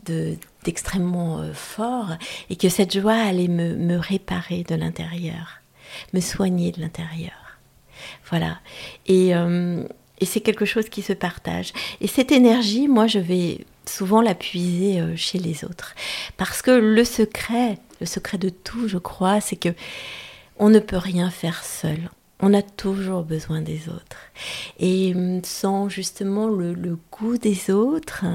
[0.04, 2.10] de- d'extrêmement euh, fort
[2.48, 5.60] et que cette joie allait me, me réparer de l'intérieur,
[6.12, 7.45] me soigner de l'intérieur.
[8.29, 8.59] Voilà.
[9.07, 9.83] Et, euh,
[10.21, 11.73] et c'est quelque chose qui se partage.
[12.01, 15.95] Et cette énergie, moi, je vais souvent la puiser euh, chez les autres.
[16.37, 19.75] Parce que le secret, le secret de tout, je crois, c'est que
[20.59, 22.11] on ne peut rien faire seul.
[22.40, 24.31] On a toujours besoin des autres.
[24.79, 28.27] Et hum, sans justement le, goût des autres,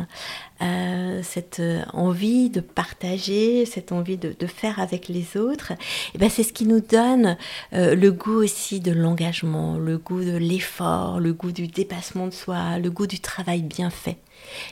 [0.64, 5.74] euh, cette euh, envie de partager, cette envie de, faire avec les autres,
[6.16, 7.38] eh ben c'est ce qui nous donne
[7.74, 12.34] euh, le goût aussi de l'engagement, le goût de l'effort, le goût du dépassement de
[12.34, 14.18] soi, le goût du travail bien fait.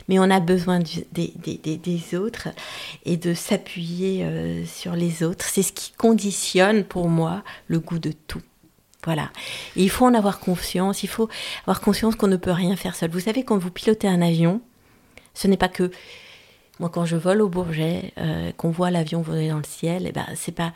[0.08, 2.48] Mais on a besoin des, autres
[3.06, 5.46] et de s'appuyer sur les autres.
[5.46, 8.42] C'est ce qui conditionne pour moi le goût de tout.
[9.06, 9.30] Voilà.
[9.76, 11.04] Il faut en avoir conscience.
[11.04, 11.30] Il faut
[11.64, 13.10] avoir conscience qu'on ne peut rien faire seul.
[13.10, 14.62] Vous savez, quand vous pilotez un avion,
[15.34, 15.92] ce n'est pas que
[16.80, 20.12] moi quand je vole au Bourget, euh, qu'on voit l'avion voler dans le ciel, et
[20.12, 20.74] ben c'est pas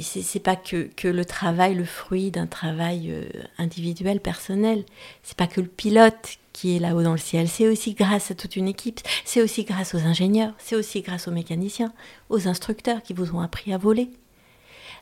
[0.00, 3.24] c'est pas que, que le travail, le fruit d'un travail euh,
[3.56, 4.84] individuel, personnel.
[5.22, 7.48] C'est pas que le pilote qui est là-haut dans le ciel.
[7.48, 9.00] C'est aussi grâce à toute une équipe.
[9.24, 10.54] C'est aussi grâce aux ingénieurs.
[10.58, 11.92] C'est aussi grâce aux mécaniciens,
[12.30, 14.10] aux instructeurs qui vous ont appris à voler.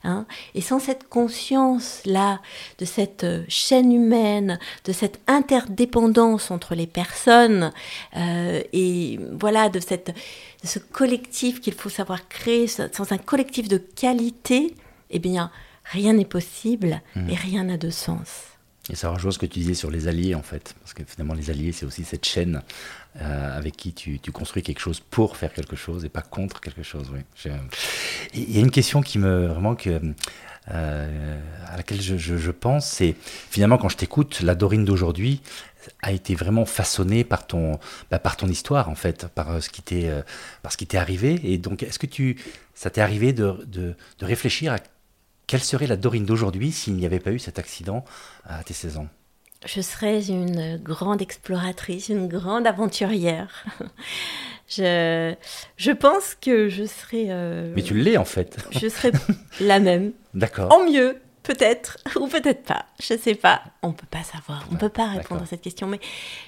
[0.07, 2.41] Hein et sans cette conscience-là
[2.79, 7.73] de cette euh, chaîne humaine, de cette interdépendance entre les personnes,
[8.17, 10.09] euh, et voilà, de, cette,
[10.63, 14.75] de ce collectif qu'il faut savoir créer, sans un collectif de qualité,
[15.09, 15.51] eh bien,
[15.85, 18.29] rien n'est possible et rien n'a de sens.
[18.91, 20.75] Et ça rejoint ce que tu disais sur les alliés, en fait.
[20.81, 22.61] Parce que finalement, les alliés, c'est aussi cette chaîne
[23.21, 26.83] euh, avec qui tu, construis quelque chose pour faire quelque chose et pas contre quelque
[26.83, 27.11] chose.
[27.13, 27.21] Oui.
[27.45, 30.01] Et Il y a une question qui me vraiment que,
[30.71, 33.15] euh, à laquelle je, pense, c'est
[33.51, 35.43] finalement quand je t'écoute, la Dorine d'aujourd'hui
[36.01, 37.79] a été vraiment façonnée par ton,
[38.11, 40.23] bah, par ton histoire en fait, par euh, ce qui t'est, euh,
[40.63, 41.39] par ce qui t'est arrivé.
[41.45, 42.39] Et donc, est-ce que tu,
[42.75, 44.79] ça t'est arrivé de, de, de réfléchir à
[45.47, 48.05] quelle serait la Dorine d'aujourd'hui s'il n'y avait pas eu cet accident
[48.45, 49.09] à tes 16 ans?
[49.67, 53.65] Je serais une grande exploratrice, une grande aventurière.
[54.69, 55.35] je,
[55.77, 58.57] je pense que je serais, euh, Mais tu l'es en fait.
[58.71, 59.13] je serais
[59.61, 60.73] la même, D'accord.
[60.73, 62.87] en mieux, peut-être, ou peut-être pas.
[63.03, 63.63] Je sais pas.
[63.83, 64.67] On peut pas savoir.
[64.73, 65.87] On peut pas répondre à cette question.
[65.87, 66.01] Mais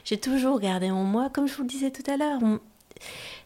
[0.04, 2.60] j'ai toujours gardé en moi, comme je vous le disais tout à l'heure, on-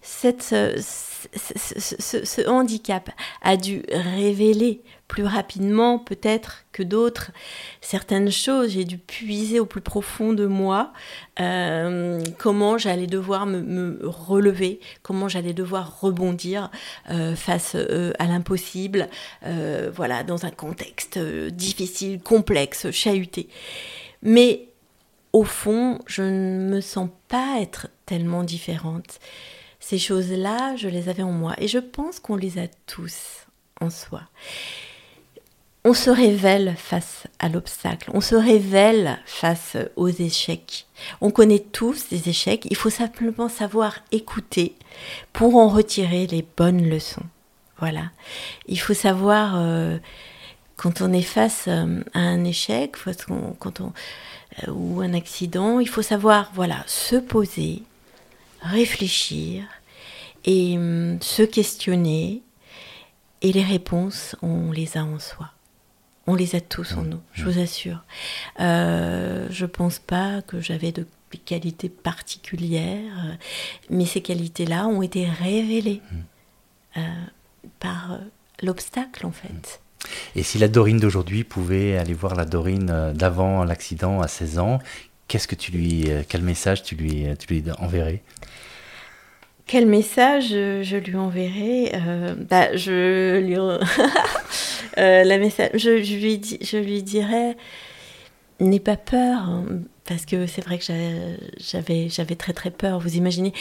[0.00, 3.10] cette, euh, ce, ce- ce- ce- ce handicap
[3.42, 7.32] a dû révéler plus rapidement peut-être que d'autres
[7.80, 8.70] certaines choses.
[8.70, 10.92] J'ai dû puiser au plus profond de moi
[11.40, 16.70] euh, comment j'allais devoir me, relever, comment j'allais devoir rebondir
[17.10, 19.08] euh, face euh, à l'impossible,
[19.92, 23.48] voilà, dans un contexte difficile, complexe, chahuté.
[24.22, 24.68] Mais
[25.32, 29.18] au fond, je ne me sens pas être tellement différente.
[29.80, 33.46] Ces choses-là, je les avais en moi et je pense qu'on les a tous
[33.80, 34.22] en soi
[35.84, 40.86] on se révèle face à l'obstacle, on se révèle face aux échecs.
[41.20, 44.74] On connaît tous des échecs, il faut simplement savoir écouter
[45.32, 47.24] pour en retirer les bonnes leçons.
[47.78, 48.10] Voilà.
[48.66, 49.96] Il faut savoir, euh,
[50.76, 52.94] quand on est face euh, à un échec
[53.58, 53.92] quand on,
[54.68, 57.82] euh, ou un accident, il faut savoir voilà, se poser,
[58.60, 59.64] réfléchir
[60.44, 62.42] et hum, se questionner.
[63.40, 65.50] Et les réponses, on les a en soi.
[66.26, 68.04] On les a tous en nous, je vous assure.
[68.60, 71.06] Euh, je pense pas que j'avais de
[71.38, 73.34] qualités particulières, euh,
[73.90, 76.98] mais ces qualités-là ont été révélées mmh.
[76.98, 77.00] euh,
[77.78, 78.18] par euh,
[78.62, 79.80] l'obstacle en fait.
[80.34, 84.78] Et si la Dorine d'aujourd'hui pouvait aller voir la Dorine d'avant l'accident à 16 ans,
[85.28, 88.22] qu'est-ce que tu lui, quel message tu lui, tu lui enverrais?
[89.66, 91.92] Quel message je lui enverrai
[92.48, 93.56] bah, Je lui
[95.00, 97.56] Euh, la message, je, lui je lui dirais,
[98.60, 99.64] n'aie pas peur, hein,
[100.10, 102.98] parce que c'est vrai que j'avais, j'avais très très peur.
[102.98, 103.52] Vous imaginez,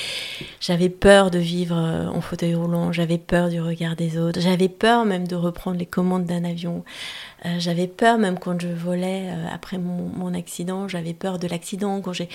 [0.60, 4.68] j'avais peur de vivre euh, en fauteuil roulant, j'avais peur du regard des autres, j'avais
[4.68, 6.84] peur même de reprendre les commandes d'un avion.
[7.46, 12.02] Euh, j'avais peur même quand je volais après mon, accident, j'avais peur de l'accident.
[12.02, 12.30] Quand j'ai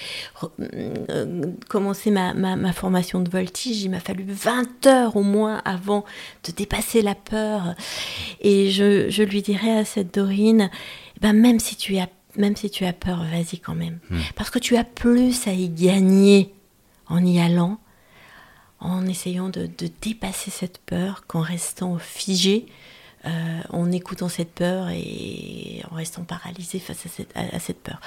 [1.68, 6.04] commencé ma, ma, formation de voltige, il m'a fallu 20 heures au moins avant
[6.46, 7.74] de dépasser la peur.
[8.40, 10.70] Et je, je lui dirais à cette Dorine,
[11.16, 13.98] eh ben même si tu as même si tu as peur, vas-y quand même.
[14.10, 14.20] Hmm.
[14.34, 16.54] Parce que tu as plus à y gagner
[17.08, 17.78] en y allant,
[18.80, 19.68] en essayant de,
[20.02, 22.66] dépasser cette peur qu'en restant figé,
[23.26, 28.00] euh, en écoutant cette peur et en restant paralysé face à cette, peur.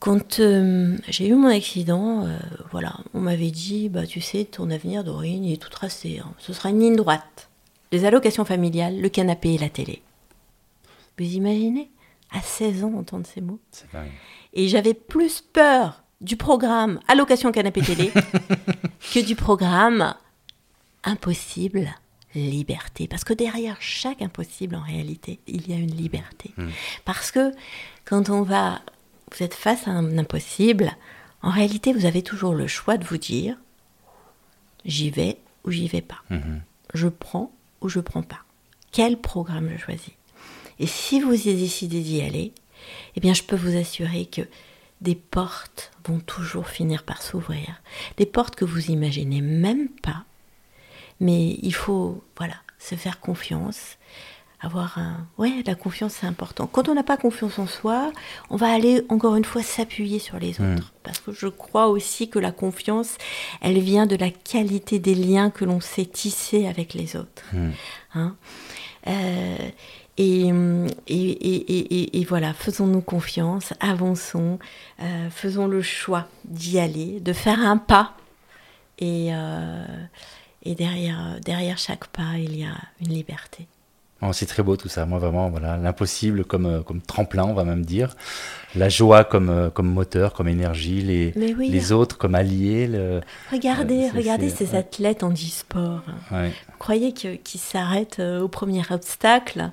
[0.00, 2.38] Quand euh, j'ai eu mon accident, euh,
[2.72, 6.20] voilà, on m'avait dit, bah tu sais, ton avenir, Dorine, il est tout tracé.
[6.24, 6.32] Hein.
[6.38, 7.48] Ce sera une ligne droite.
[7.92, 10.02] Les allocations familiales, le canapé et la télé.
[11.18, 11.90] Vous imaginez?
[12.30, 13.60] À 16 ans entendre ces mots.
[14.52, 18.12] Et j'avais plus peur du programme Allocation Canapé Télé
[19.14, 20.14] que du programme
[21.04, 21.94] Impossible
[22.34, 23.08] Liberté.
[23.08, 26.52] Parce que derrière chaque impossible, en réalité, il y a une liberté.
[26.56, 26.68] Hmm.
[27.04, 27.52] Parce que
[28.04, 28.82] quand on va,
[29.32, 30.92] vous êtes face à un impossible,
[31.42, 33.56] en réalité, vous avez toujours le choix de vous dire
[34.84, 36.22] j'y vais ou j'y vais pas.
[36.30, 36.58] Hmm.
[36.92, 37.50] Je prends
[37.80, 38.40] ou je prends pas.
[38.92, 40.17] Quel programme je choisis?
[40.80, 42.52] Et si vous décidez d'y aller,
[43.16, 44.42] eh bien, je peux vous assurer que
[45.00, 47.80] des portes vont toujours finir par s'ouvrir.
[48.16, 50.24] Des portes que vous imaginez même pas.
[51.20, 53.96] Mais il faut, voilà, se faire confiance.
[54.60, 55.28] Avoir un.
[55.36, 56.66] Ouais, la confiance, c'est important.
[56.66, 58.12] Quand on n'a pas confiance en soi,
[58.50, 60.74] on va aller, encore une fois, s'appuyer sur les hmm.
[60.74, 60.92] autres.
[61.04, 63.18] Parce que je crois aussi que la confiance,
[63.60, 67.44] elle vient de la qualité des liens que l'on sait tisser avec les autres.
[67.52, 67.70] Hmm.
[68.14, 68.36] Hein
[69.06, 69.56] euh,
[70.18, 70.52] et,
[71.06, 74.58] et, et, voilà, faisons-nous confiance, avançons,
[75.00, 78.16] euh, faisons le choix d'y aller, de faire un pas.
[78.98, 79.84] Et, euh,
[80.64, 83.68] et derrière, derrière chaque pas, il y a une liberté.
[84.20, 85.06] Oh, c'est très beau tout ça.
[85.06, 88.16] Moi, vraiment, voilà, l'impossible comme, euh, comme tremplin, on va même dire.
[88.74, 91.02] La joie comme, euh, comme moteur, comme énergie.
[91.02, 92.88] Les, les autres comme alliés.
[92.88, 93.20] Le...
[93.52, 96.02] Regardez, euh, regardez ces athlètes en e-sport.
[96.30, 96.36] Vous
[96.78, 99.70] croyez qu'ils s'arrêtent au premier obstacle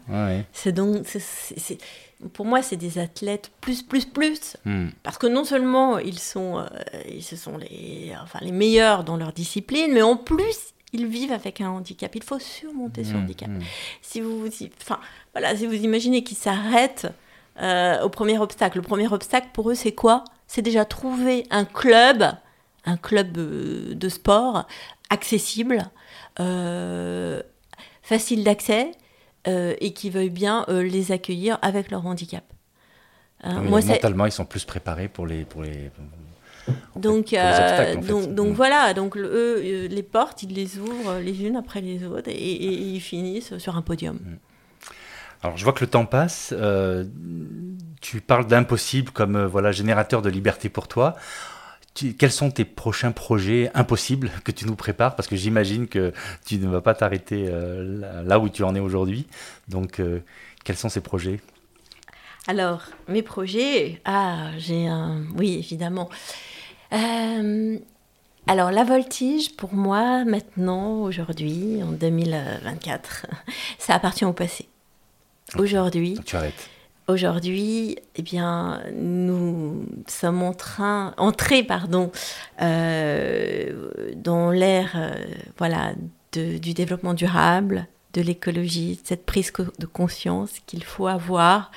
[0.53, 1.05] C'est donc,
[2.33, 4.57] pour moi, c'est des athlètes plus, plus, plus.
[4.65, 4.87] Hmm.
[5.03, 6.65] Parce que non seulement ils sont,
[7.09, 11.31] ils, ce sont les, enfin, les meilleurs dans leur discipline, mais en plus, ils vivent
[11.33, 12.15] avec un handicap.
[12.15, 13.49] Il faut surmonter ce mmh, handicap.
[13.49, 13.59] Mmh.
[14.01, 14.47] Si vous,
[14.81, 14.99] enfin,
[15.33, 17.07] voilà, si vous imaginez qu'ils s'arrêtent
[17.61, 20.23] euh, au premier obstacle, le premier obstacle pour eux, c'est quoi?
[20.47, 22.23] C'est déjà trouver un club,
[22.85, 24.67] un club euh, de sport
[25.09, 25.89] accessible,
[26.39, 27.41] euh,
[28.01, 28.91] facile d'accès
[29.47, 32.43] et qui veuille bien les accueillir avec leur handicap.
[33.43, 35.91] Ah moi, mentalement, ils sont plus préparés pour les, pour les,
[36.95, 38.53] donc, euh, donc, donc, mm.
[38.53, 42.53] voilà, donc eux, euh, les portes, ils les ouvrent les unes après les autres et,
[42.55, 44.15] ils finissent sur un podium.
[44.15, 44.37] Mm.
[45.43, 46.53] Alors je vois que le temps passe.
[46.57, 47.03] Euh,
[48.01, 51.15] tu parles d'impossible comme voilà générateur de liberté pour toi.
[51.95, 55.15] Quels sont tes prochains projets impossibles que tu nous prépares?
[55.15, 56.13] Parce que j'imagine que
[56.45, 59.27] tu ne vas pas t'arrêter euh, là où tu en es aujourd'hui.
[59.69, 60.19] Donc, euh,
[60.63, 61.39] quels sont ces projets?
[62.47, 66.09] Alors, mes projets, ah, j'ai un, oui, évidemment.
[66.93, 67.77] Euh,
[68.47, 73.27] alors, la voltige, pour moi, maintenant, aujourd'hui, en 2024,
[73.79, 74.67] ça appartient au passé.
[75.57, 76.19] Aujourd'hui.
[76.25, 76.69] Tu arrêtes.
[77.07, 82.11] Aujourd'hui, eh bien, nous sommes en train, entrés, pardon,
[82.63, 85.13] euh, dans l'ère, euh,
[85.59, 85.93] voilà,
[86.33, 91.69] du développement durable, de l'écologie, cette prise de conscience qu'il faut avoir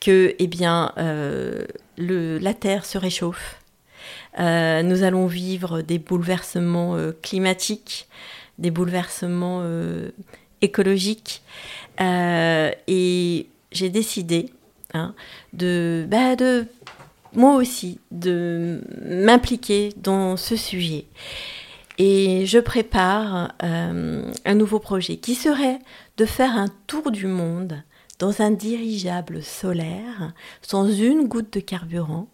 [0.00, 1.66] que, eh bien, euh,
[1.98, 3.58] la Terre se réchauffe.
[4.38, 8.08] nous allons vivre des bouleversements climatiques,
[8.58, 9.62] des bouleversements
[10.62, 11.42] écologiques,
[12.00, 14.50] et j'ai décidé
[14.94, 15.14] Hein,
[15.52, 16.36] de, bah,
[17.34, 21.06] moi aussi, de m'impliquer dans ce sujet.
[21.98, 25.78] Et je prépare euh, un nouveau projet qui serait
[26.16, 27.82] de faire un tour du monde
[28.18, 30.32] dans un dirigeable solaire,
[30.62, 32.28] sans une goutte de carburant,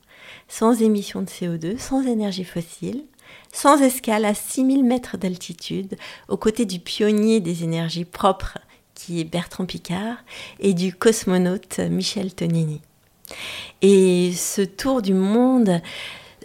[0.48, 3.04] sans émission de CO2, sans énergie fossile,
[3.52, 5.96] sans escale à 6000 mètres d'altitude,
[6.28, 8.58] aux côtés du pionnier des énergies propres
[8.98, 10.16] qui est Bertrand Picard,
[10.58, 12.80] et du cosmonaute Michel Tonini.
[13.80, 15.80] Et ce tour du monde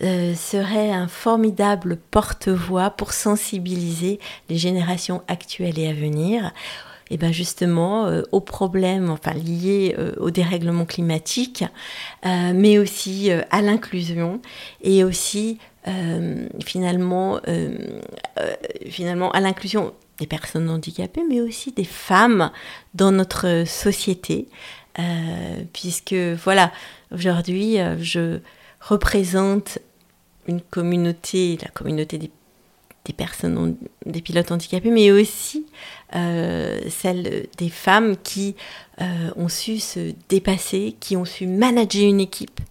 [0.04, 6.52] euh, serait un formidable porte-voix pour sensibiliser les générations actuelles et à venir
[7.10, 11.64] et ben justement euh, aux problèmes enfin, liés euh, au dérèglement climatique,
[12.24, 14.42] mais aussi à l'inclusion
[14.82, 15.58] et aussi
[16.64, 17.40] finalement
[19.32, 22.52] à l'inclusion des personnes handicapées, mais aussi des femmes
[22.94, 24.48] dans notre société.
[25.00, 26.72] Euh, puisque voilà,
[27.12, 28.40] aujourd'hui, euh, je
[28.80, 29.80] représente
[30.48, 32.30] une communauté, la communauté des,
[33.14, 35.66] personnes, des pilotes handicapés, mais aussi
[36.16, 38.56] euh, celle des femmes qui
[39.36, 42.62] ont su se dépasser, qui ont su manager une équipe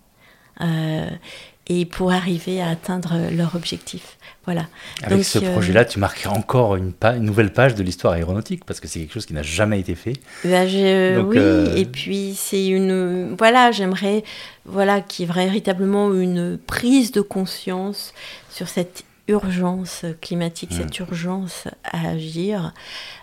[1.68, 4.16] et pour arriver à atteindre leur objectif.
[4.44, 4.66] Voilà.
[5.04, 8.80] Avec ce euh, projet-là, tu marques encore une, une nouvelle page de l'histoire aéronautique parce
[8.80, 10.14] que c'est quelque chose qui n'a jamais été fait.
[10.44, 13.36] Bah, oui, euh, et puis c'est une.
[13.38, 14.24] Voilà, j'aimerais
[14.64, 18.12] voilà, qu'il y ait véritablement une prise de conscience
[18.50, 21.04] sur cette urgence climatique, cette mmh.
[21.04, 22.74] urgence à agir.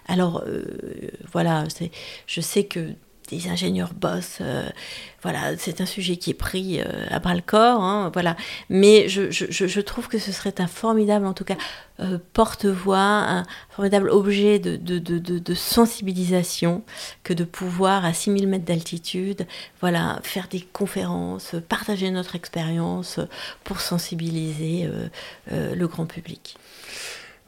[0.07, 0.63] Alors, euh,
[1.33, 1.65] voilà,
[2.25, 2.93] je sais que
[3.29, 4.39] des ingénieurs boss.
[4.41, 4.69] Euh,
[5.21, 7.81] voilà, c'est un sujet qui est pris euh, à bras le corps.
[7.81, 8.35] Hein, voilà.
[8.69, 11.57] Mais je, trouve que ce serait un formidable, en tout cas,
[11.99, 16.83] euh, porte-voix, un formidable objet de, de, sensibilisation
[17.23, 19.45] que de pouvoir, à 6000 mètres d'altitude,
[19.81, 23.19] voilà, faire des conférences, partager notre expérience
[23.63, 24.89] pour sensibiliser
[25.51, 26.55] le grand public.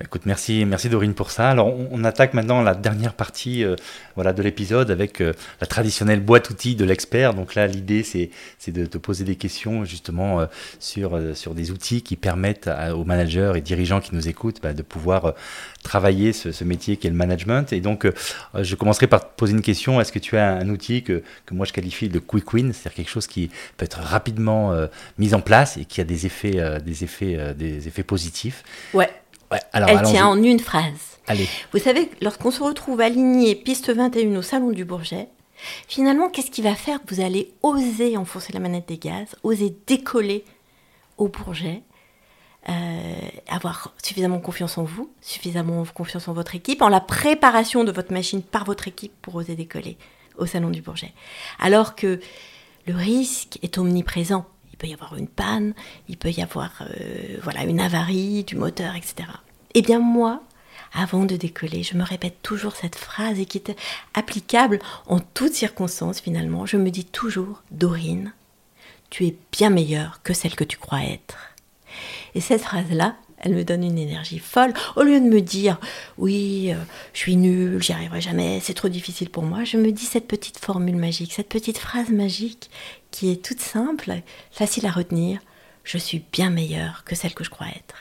[0.04, 1.49] Écoute, merci, merci Dorine pour ça.
[1.49, 3.76] Alors, on, attaque maintenant la dernière partie euh,
[4.16, 7.34] voilà, de l'épisode avec euh, la traditionnelle boîte outils de l'expert.
[7.34, 8.30] Donc là, l'idée, c'est,
[8.68, 10.45] de te poser des questions justement euh,
[10.80, 14.82] sur, sur des outils qui permettent aux managers et dirigeants qui nous écoutent bah, de
[14.82, 15.34] pouvoir
[15.84, 17.72] travailler ce, métier qui est le management.
[17.74, 18.08] Et donc,
[18.60, 20.02] je commencerai par te poser une question.
[20.02, 22.93] Est-ce que tu as un, outil que, que, moi je qualifie de quick win, c'est-à-dire
[22.95, 24.76] quelque chose qui peut être rapidement
[25.18, 28.64] mis en place et qui a des effets, des effets, des effets positifs?
[28.93, 29.10] Ouais.
[29.74, 31.18] Elle tient en une phrase.
[31.28, 31.47] Allez.
[31.72, 35.28] Vous savez, lorsqu'on se retrouve aligné piste 21 au salon du Bourget,
[35.88, 39.76] finalement, qu'est-ce qui va faire que vous allez oser enfoncer la manette des gaz, oser
[39.88, 40.43] décoller
[41.18, 41.84] au Bourget,
[42.70, 43.14] euh,
[43.47, 48.12] avoir suffisamment confiance en vous, suffisamment confiance en votre équipe, en la préparation de votre
[48.12, 49.97] machine par votre équipe pour oser décoller
[50.38, 51.14] au salon du Bourget?
[51.60, 52.20] Alors que
[52.88, 54.45] le risque est omniprésent
[54.82, 55.75] peut y avoir une panne,
[56.09, 59.29] il peut y avoir euh, voilà une avarie du moteur, etc.
[59.75, 60.41] Eh bien moi,
[60.91, 63.75] avant de décoller, je me répète toujours cette phrase et qui est
[64.15, 66.65] applicable en toutes circonstances finalement.
[66.65, 68.34] Je me dis toujours, Dorine,
[69.11, 71.38] tu es bien meilleure que celle que tu crois être.
[72.34, 74.74] Et cette phrase-là, elle me donne une énergie folle.
[74.96, 75.80] Au lieu de me dire,
[76.18, 76.78] oui, euh,
[77.14, 80.28] je suis nulle, j'y arriverai jamais, c'est trop difficile pour moi, je me dis cette
[80.28, 82.70] petite formule magique, cette petite phrase magique
[83.10, 84.14] qui est toute simple,
[84.52, 85.39] facile à retenir.
[85.84, 87.96] Je suis bien meilleure que celle que je crois être.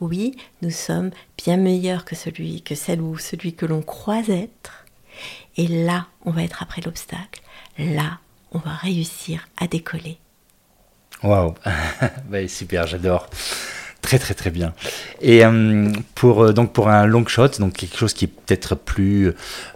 [0.00, 4.84] Oui, nous sommes bien meilleurs que celui, que celle ou celui que l'on croit être.
[5.56, 7.42] Et là, on va être après l'obstacle.
[7.78, 8.18] Là,
[8.52, 10.18] on va réussir à décoller.
[11.22, 11.54] Waouh,
[12.28, 13.28] bah, super, j'adore.
[14.06, 14.72] Très très très bien.
[15.20, 18.76] Et euh, pour euh, donc pour un long shot, donc quelque chose qui est peut-être
[18.76, 19.32] plus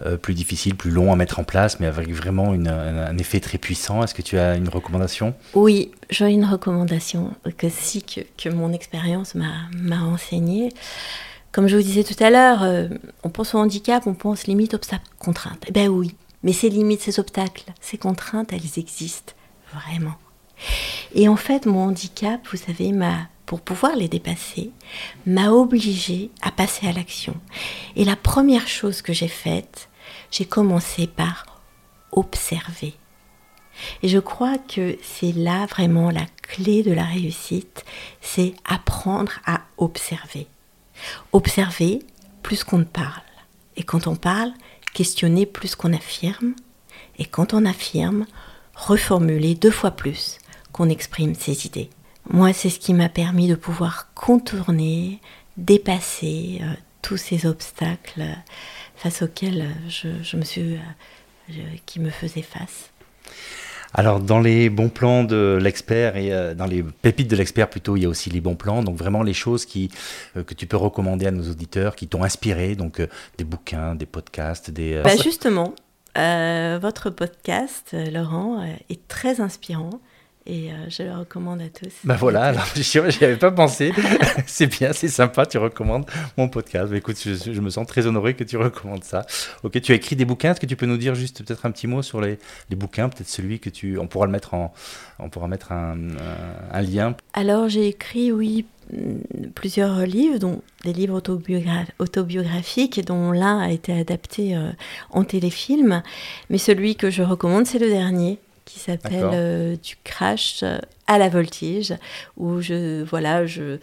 [0.07, 3.59] euh, plus difficile, plus long à mettre en place, mais avec vraiment un, effet très
[3.59, 4.05] puissant.
[4.05, 5.35] Est-ce que tu as une recommandation?
[5.55, 10.69] Oui, j'ai une recommandation que si que, que mon expérience m'a enseigné.
[11.51, 12.65] Comme je vous disais tout à l'heure,
[13.25, 15.65] on pense au handicap, on pense limite obstacle contrainte.
[15.67, 16.15] Eh ben oui,
[16.45, 19.33] mais ces limites, ces obstacles, ces contraintes, elles existent
[19.75, 20.15] vraiment.
[21.17, 24.71] Et en fait, mon handicap, vous savez, m'a pour pouvoir les dépasser,
[25.27, 27.35] m'a obligé à passer à l'action.
[27.97, 29.89] Et la première chose que j'ai faite,
[30.31, 31.61] j'ai commencé par
[32.13, 32.95] observer.
[34.05, 37.85] Et je crois que c'est là vraiment la clé de la réussite,
[38.21, 40.47] c'est apprendre à observer.
[41.33, 42.05] Observer
[42.45, 43.25] plus qu'on ne parle.
[43.77, 44.53] Et quand on parle,
[44.95, 46.55] questionner plus qu'on affirme.
[47.19, 48.27] Et quand on affirme,
[48.77, 50.39] reformuler deux fois plus
[50.71, 51.91] qu'on exprime ses idées.
[52.33, 55.19] Moi, c'est ce qui m'a permis de pouvoir contourner,
[55.57, 56.67] dépasser euh,
[57.03, 58.25] tous ces obstacles
[58.95, 61.53] face auxquels je, me suis, euh,
[61.87, 62.91] qui me faisaient face.
[63.93, 67.97] Alors, dans les bons plans de l'expert et euh, dans les pépites de l'expert plutôt,
[67.97, 68.85] il y a aussi les bons plans.
[68.85, 69.91] Donc, vraiment les choses qui,
[70.35, 72.77] que tu peux recommander à nos auditeurs, qui t'ont inspiré.
[72.77, 73.03] Donc,
[73.39, 75.03] des bouquins, des podcasts, des.
[75.03, 75.75] Bah, justement,
[76.15, 80.01] votre podcast, Laurent, est très inspirant.
[80.51, 81.93] Et euh, je le recommande à tous.
[82.03, 83.93] Ben voilà, alors j'y avais pas pensé.
[84.47, 86.91] c'est bien, c'est sympa, tu recommandes mon podcast.
[86.91, 89.25] Bah, écoute, je, me sens très honoré que tu recommandes ça.
[89.63, 90.51] Ok, tu as écrit des bouquins.
[90.51, 93.09] Est-ce que tu peux nous dire juste peut-être un petit mot sur les, les bouquins
[93.09, 93.97] Peut-être celui que tu.
[93.97, 94.75] On pourra le mettre en.
[95.21, 95.97] On pourra mettre un,
[96.73, 97.15] un, lien.
[97.33, 98.67] Alors j'ai écrit, oui,
[99.55, 101.23] plusieurs livres, dont des livres
[101.99, 104.71] autobiographiques, dont l'un a été adapté euh,
[105.11, 106.03] en téléfilm.
[106.49, 108.39] Mais celui que je recommande, c'est le dernier,
[108.71, 110.65] qui s'appelle euh, Du crash
[111.07, 111.95] à la voltige,
[112.37, 113.79] où je, voilà, je,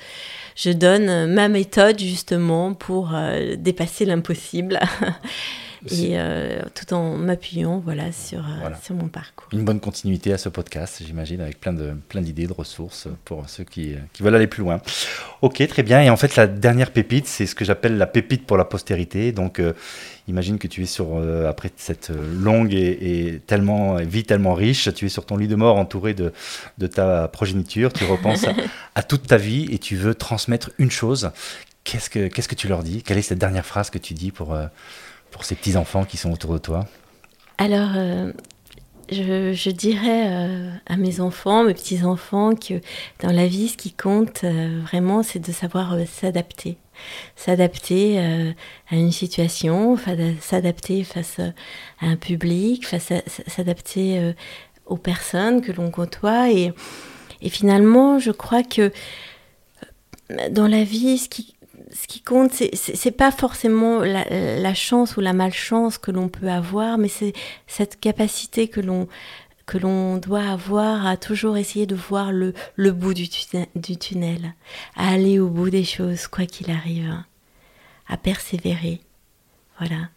[0.55, 4.79] je donne ma méthode justement pour euh, dépasser l'impossible.
[5.91, 8.43] et euh, tout en m'appuyant voilà, sur,
[8.81, 9.47] sur mon parcours.
[9.51, 13.49] Une bonne continuité à ce podcast, j'imagine, avec plein d'idées, de, plein de ressources pour
[13.49, 14.81] ceux qui, qui, veulent aller plus loin.
[15.41, 16.01] Ok, très bien.
[16.01, 19.31] Et en fait, la dernière pépite, c'est ce que j'appelle la pépite pour la postérité.
[19.31, 19.61] Donc,
[20.27, 25.05] Imagine que tu es sur, euh, après cette longue et, tellement, vie tellement riche, tu
[25.05, 26.33] es sur ton lit de mort entouré de,
[26.77, 28.45] de ta progéniture, tu repenses
[28.95, 31.31] à, toute ta vie et tu veux transmettre une chose.
[31.85, 33.03] Qu'est-ce que, qu'est-ce que tu leur dis?
[33.03, 34.67] Quelle est cette dernière phrase que tu dis pour, euh,
[35.31, 36.85] pour ces petits-enfants qui sont autour de toi
[37.57, 38.31] Alors, euh,
[39.11, 40.27] je, dirais
[40.85, 42.81] à mes enfants, mes petits-enfants, que
[43.21, 46.77] dans la vie, ce qui compte vraiment, c'est de savoir s'adapter
[47.35, 48.51] s'adapter euh,
[48.89, 49.97] à une situation,
[50.41, 51.53] s'adapter face à
[52.01, 54.33] un public, s'adapter euh,
[54.85, 56.51] aux personnes que l'on côtoie.
[56.51, 56.73] Et,
[57.41, 58.91] et, finalement, je crois que
[60.31, 61.55] euh, dans la vie, ce qui,
[61.93, 64.25] ce qui compte, c'est pas forcément la,
[64.57, 67.33] la, chance ou la malchance que l'on peut avoir, mais c'est
[67.65, 69.07] cette capacité que l'on
[69.65, 73.27] que l'on doit avoir à toujours essayer de voir le, le bout du,
[73.75, 74.53] du, tunnel,
[74.95, 77.13] à aller au bout des choses, quoi qu'il arrive,
[78.07, 79.01] à persévérer.
[79.77, 80.07] Voilà.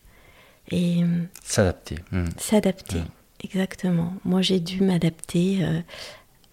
[0.71, 1.01] Et
[1.43, 1.97] s'adapter.
[2.13, 2.29] Hmm.
[2.39, 3.09] S'adapter, hmm.
[3.43, 4.15] exactement.
[4.25, 5.81] Moi, j'ai dû m'adapter euh,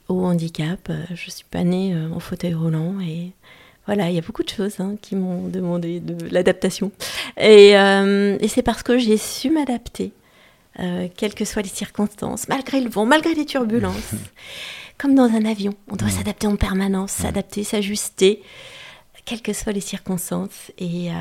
[0.07, 0.91] au handicap.
[1.13, 3.31] Je suis pas née euh, en fauteuil roulant et
[3.87, 6.91] voilà, il y a beaucoup de choses hein, qui m'ont demandé de l'adaptation.
[7.37, 10.11] Et, et c'est parce que j'ai su m'adapter
[10.79, 14.13] euh, quelles que soient les circonstances, malgré le vent, malgré les turbulences.
[14.99, 18.43] Comme dans un avion, on doit s'adapter en permanence, s'adapter, s'ajuster,
[19.25, 20.71] quelles que soient les circonstances.
[20.77, 21.13] Et, euh,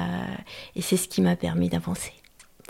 [0.75, 2.13] et c'est ce qui m'a permis d'avancer.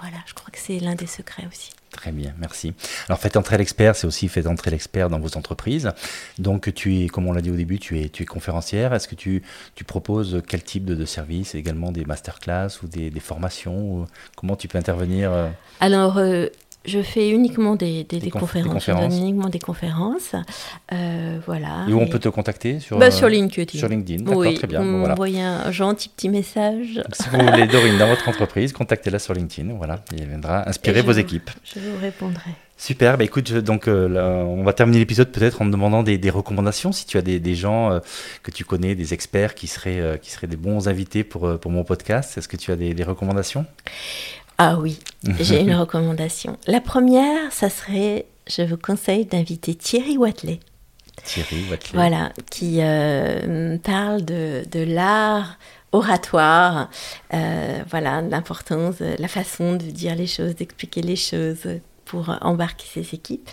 [0.01, 1.70] Voilà, je crois que c'est l'un des secrets aussi.
[1.90, 2.74] Très bien, merci.
[3.09, 5.90] Alors, faites entrer l'expert, c'est aussi faites entrer l'expert dans vos entreprises.
[6.38, 8.92] Donc, tu es, comme on l'a dit au début, tu es, tu es conférencière.
[8.92, 9.42] Est-ce que tu,
[9.74, 11.55] tu proposes quel type de, de service?
[11.55, 15.49] Également des masterclass ou des, des formations ou Comment tu peux intervenir euh?
[16.87, 18.87] Je fais uniquement des, des, conférences.
[18.87, 20.34] Je donne uniquement des conférences.
[20.93, 21.84] Euh, voilà.
[21.89, 23.78] Et où on peut te contacter sur, bah, sur LinkedIn.
[23.78, 24.80] Sur LinkedIn, d'accord, très bien.
[24.80, 25.66] Bon, voilà.
[25.66, 27.03] un gentil petit message.
[27.12, 29.74] Si vous voulez Dorine dans votre entreprise, contactez-la sur LinkedIn.
[29.74, 31.51] Voilà, il viendra inspirer vos équipes.
[31.64, 32.51] Je vous répondrai.
[32.78, 36.28] Super, bah écoute, donc euh, on va terminer l'épisode peut-être en me demandant des, des,
[36.28, 36.93] recommandations.
[36.93, 38.01] Si tu as des, des gens euh,
[38.43, 41.84] que tu connais, des experts qui seraient, qui seraient des bons invités pour, pour mon
[41.84, 43.64] podcast, est-ce que tu as des, des recommandations?
[44.59, 44.98] Ah oui,
[45.40, 46.57] j'ai une recommandation.
[46.66, 50.61] La première, ça serait, je vous conseille d'inviter Thierry Watley.
[51.24, 51.90] Thierry Watley.
[51.94, 55.59] Voilà, qui euh, parle de, de l'art
[55.92, 56.90] oratoire,
[57.32, 61.66] euh, voilà, l'importance, la façon de dire les choses, d'expliquer les choses
[62.04, 63.50] pour embarquer ses équipes.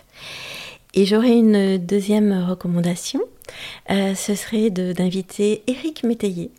[0.93, 3.21] Et j'aurais une deuxième recommandation,
[3.89, 6.51] euh, ce serait d'inviter Éric Métayer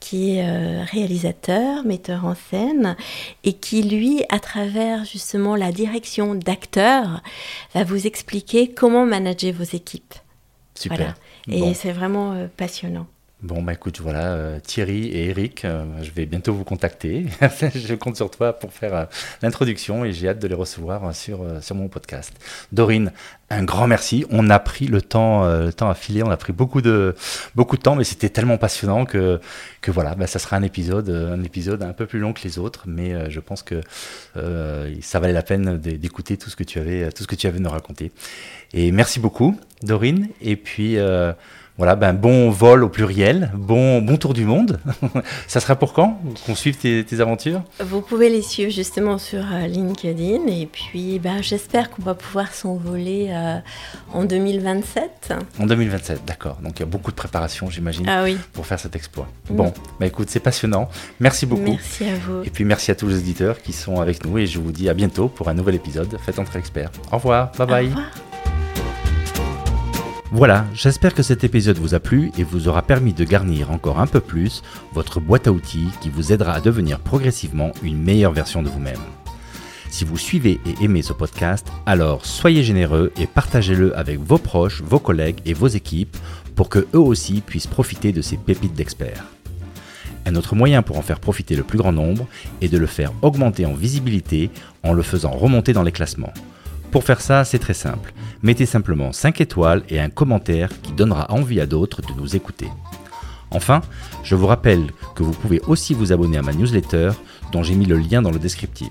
[0.00, 2.96] qui est euh, réalisateur, metteur en scène,
[3.44, 7.22] et qui, lui, à travers justement la direction d'acteurs,
[7.74, 10.14] va vous expliquer comment manager vos équipes.
[10.74, 11.14] Super.
[11.48, 13.06] Et c'est vraiment euh, passionnant.
[13.42, 17.24] Bon, bah écoute, voilà, euh, Thierry et Eric, euh, je vais bientôt vous contacter.
[17.40, 19.04] je compte sur toi pour faire euh,
[19.40, 22.34] l'introduction et j'ai hâte de les recevoir sur, sur mon podcast.
[22.70, 23.12] Dorine,
[23.48, 24.26] un grand merci.
[24.28, 27.14] On a pris le temps, le temps à filer, on a pris beaucoup de,
[27.54, 29.40] beaucoup de temps, mais c'était tellement passionnant que,
[29.80, 32.58] que voilà, bah, ça sera un épisode, un épisode un peu plus long que les
[32.58, 33.80] autres, mais je pense que
[34.34, 37.58] ça valait la peine d'écouter tout ce que tu avais, tout ce que tu avais
[37.58, 38.12] nous raconter.
[38.74, 40.28] Et merci beaucoup, Dorine.
[40.42, 40.98] Et puis,
[41.80, 44.78] voilà, ben bon vol au pluriel, bon, bon tour du monde.
[45.46, 47.62] ça sera pour quand qu'on suive tes, aventures?
[47.82, 52.52] Vous pouvez les suivre justement sur euh, LinkedIn et puis ben, j'espère qu'on va pouvoir
[52.52, 53.56] s'envoler euh,
[54.12, 55.32] en 2027.
[55.58, 56.58] En 2027, d'accord.
[56.62, 59.26] Donc il y a beaucoup de préparation, j'imagine, ah pour faire cet exploit.
[59.48, 60.90] Bon, bah écoute, c'est passionnant.
[61.18, 61.62] Merci beaucoup.
[61.62, 62.42] Merci à vous.
[62.42, 64.90] Et puis merci à tous les auditeurs qui sont avec nous et je vous dis
[64.90, 66.90] à bientôt pour un nouvel épisode Faites entrer expert.
[67.10, 67.86] Au revoir, bye bye.
[67.86, 68.29] Au revoir.
[70.32, 73.98] Voilà, j'espère que cet épisode vous a plu et vous aura permis de garnir encore
[73.98, 74.62] un peu plus
[74.92, 79.00] votre boîte à outils qui vous aidera à devenir progressivement une meilleure version de vous-même.
[79.90, 84.82] Si vous suivez et aimez ce podcast, alors soyez généreux et partagez-le avec vos proches,
[84.82, 86.16] vos collègues et vos équipes
[86.54, 89.24] pour que eux aussi puissent profiter de ces pépites d'experts.
[90.26, 92.28] Un autre moyen pour en faire profiter le plus grand nombre
[92.60, 94.50] est de le faire augmenter en visibilité
[94.84, 96.32] en le faisant remonter dans les classements.
[96.90, 98.12] Pour faire ça, c'est très simple.
[98.42, 102.68] Mettez simplement 5 étoiles et un commentaire qui donnera envie à d'autres de nous écouter.
[103.52, 103.80] Enfin,
[104.22, 107.10] je vous rappelle que vous pouvez aussi vous abonner à ma newsletter
[107.52, 108.90] dont j'ai mis le lien dans le descriptif.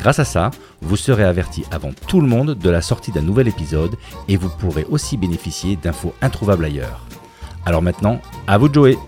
[0.00, 0.50] Grâce à ça,
[0.80, 3.96] vous serez averti avant tout le monde de la sortie d'un nouvel épisode
[4.28, 7.06] et vous pourrez aussi bénéficier d'infos introuvables ailleurs.
[7.66, 8.98] Alors maintenant, à vous de jouer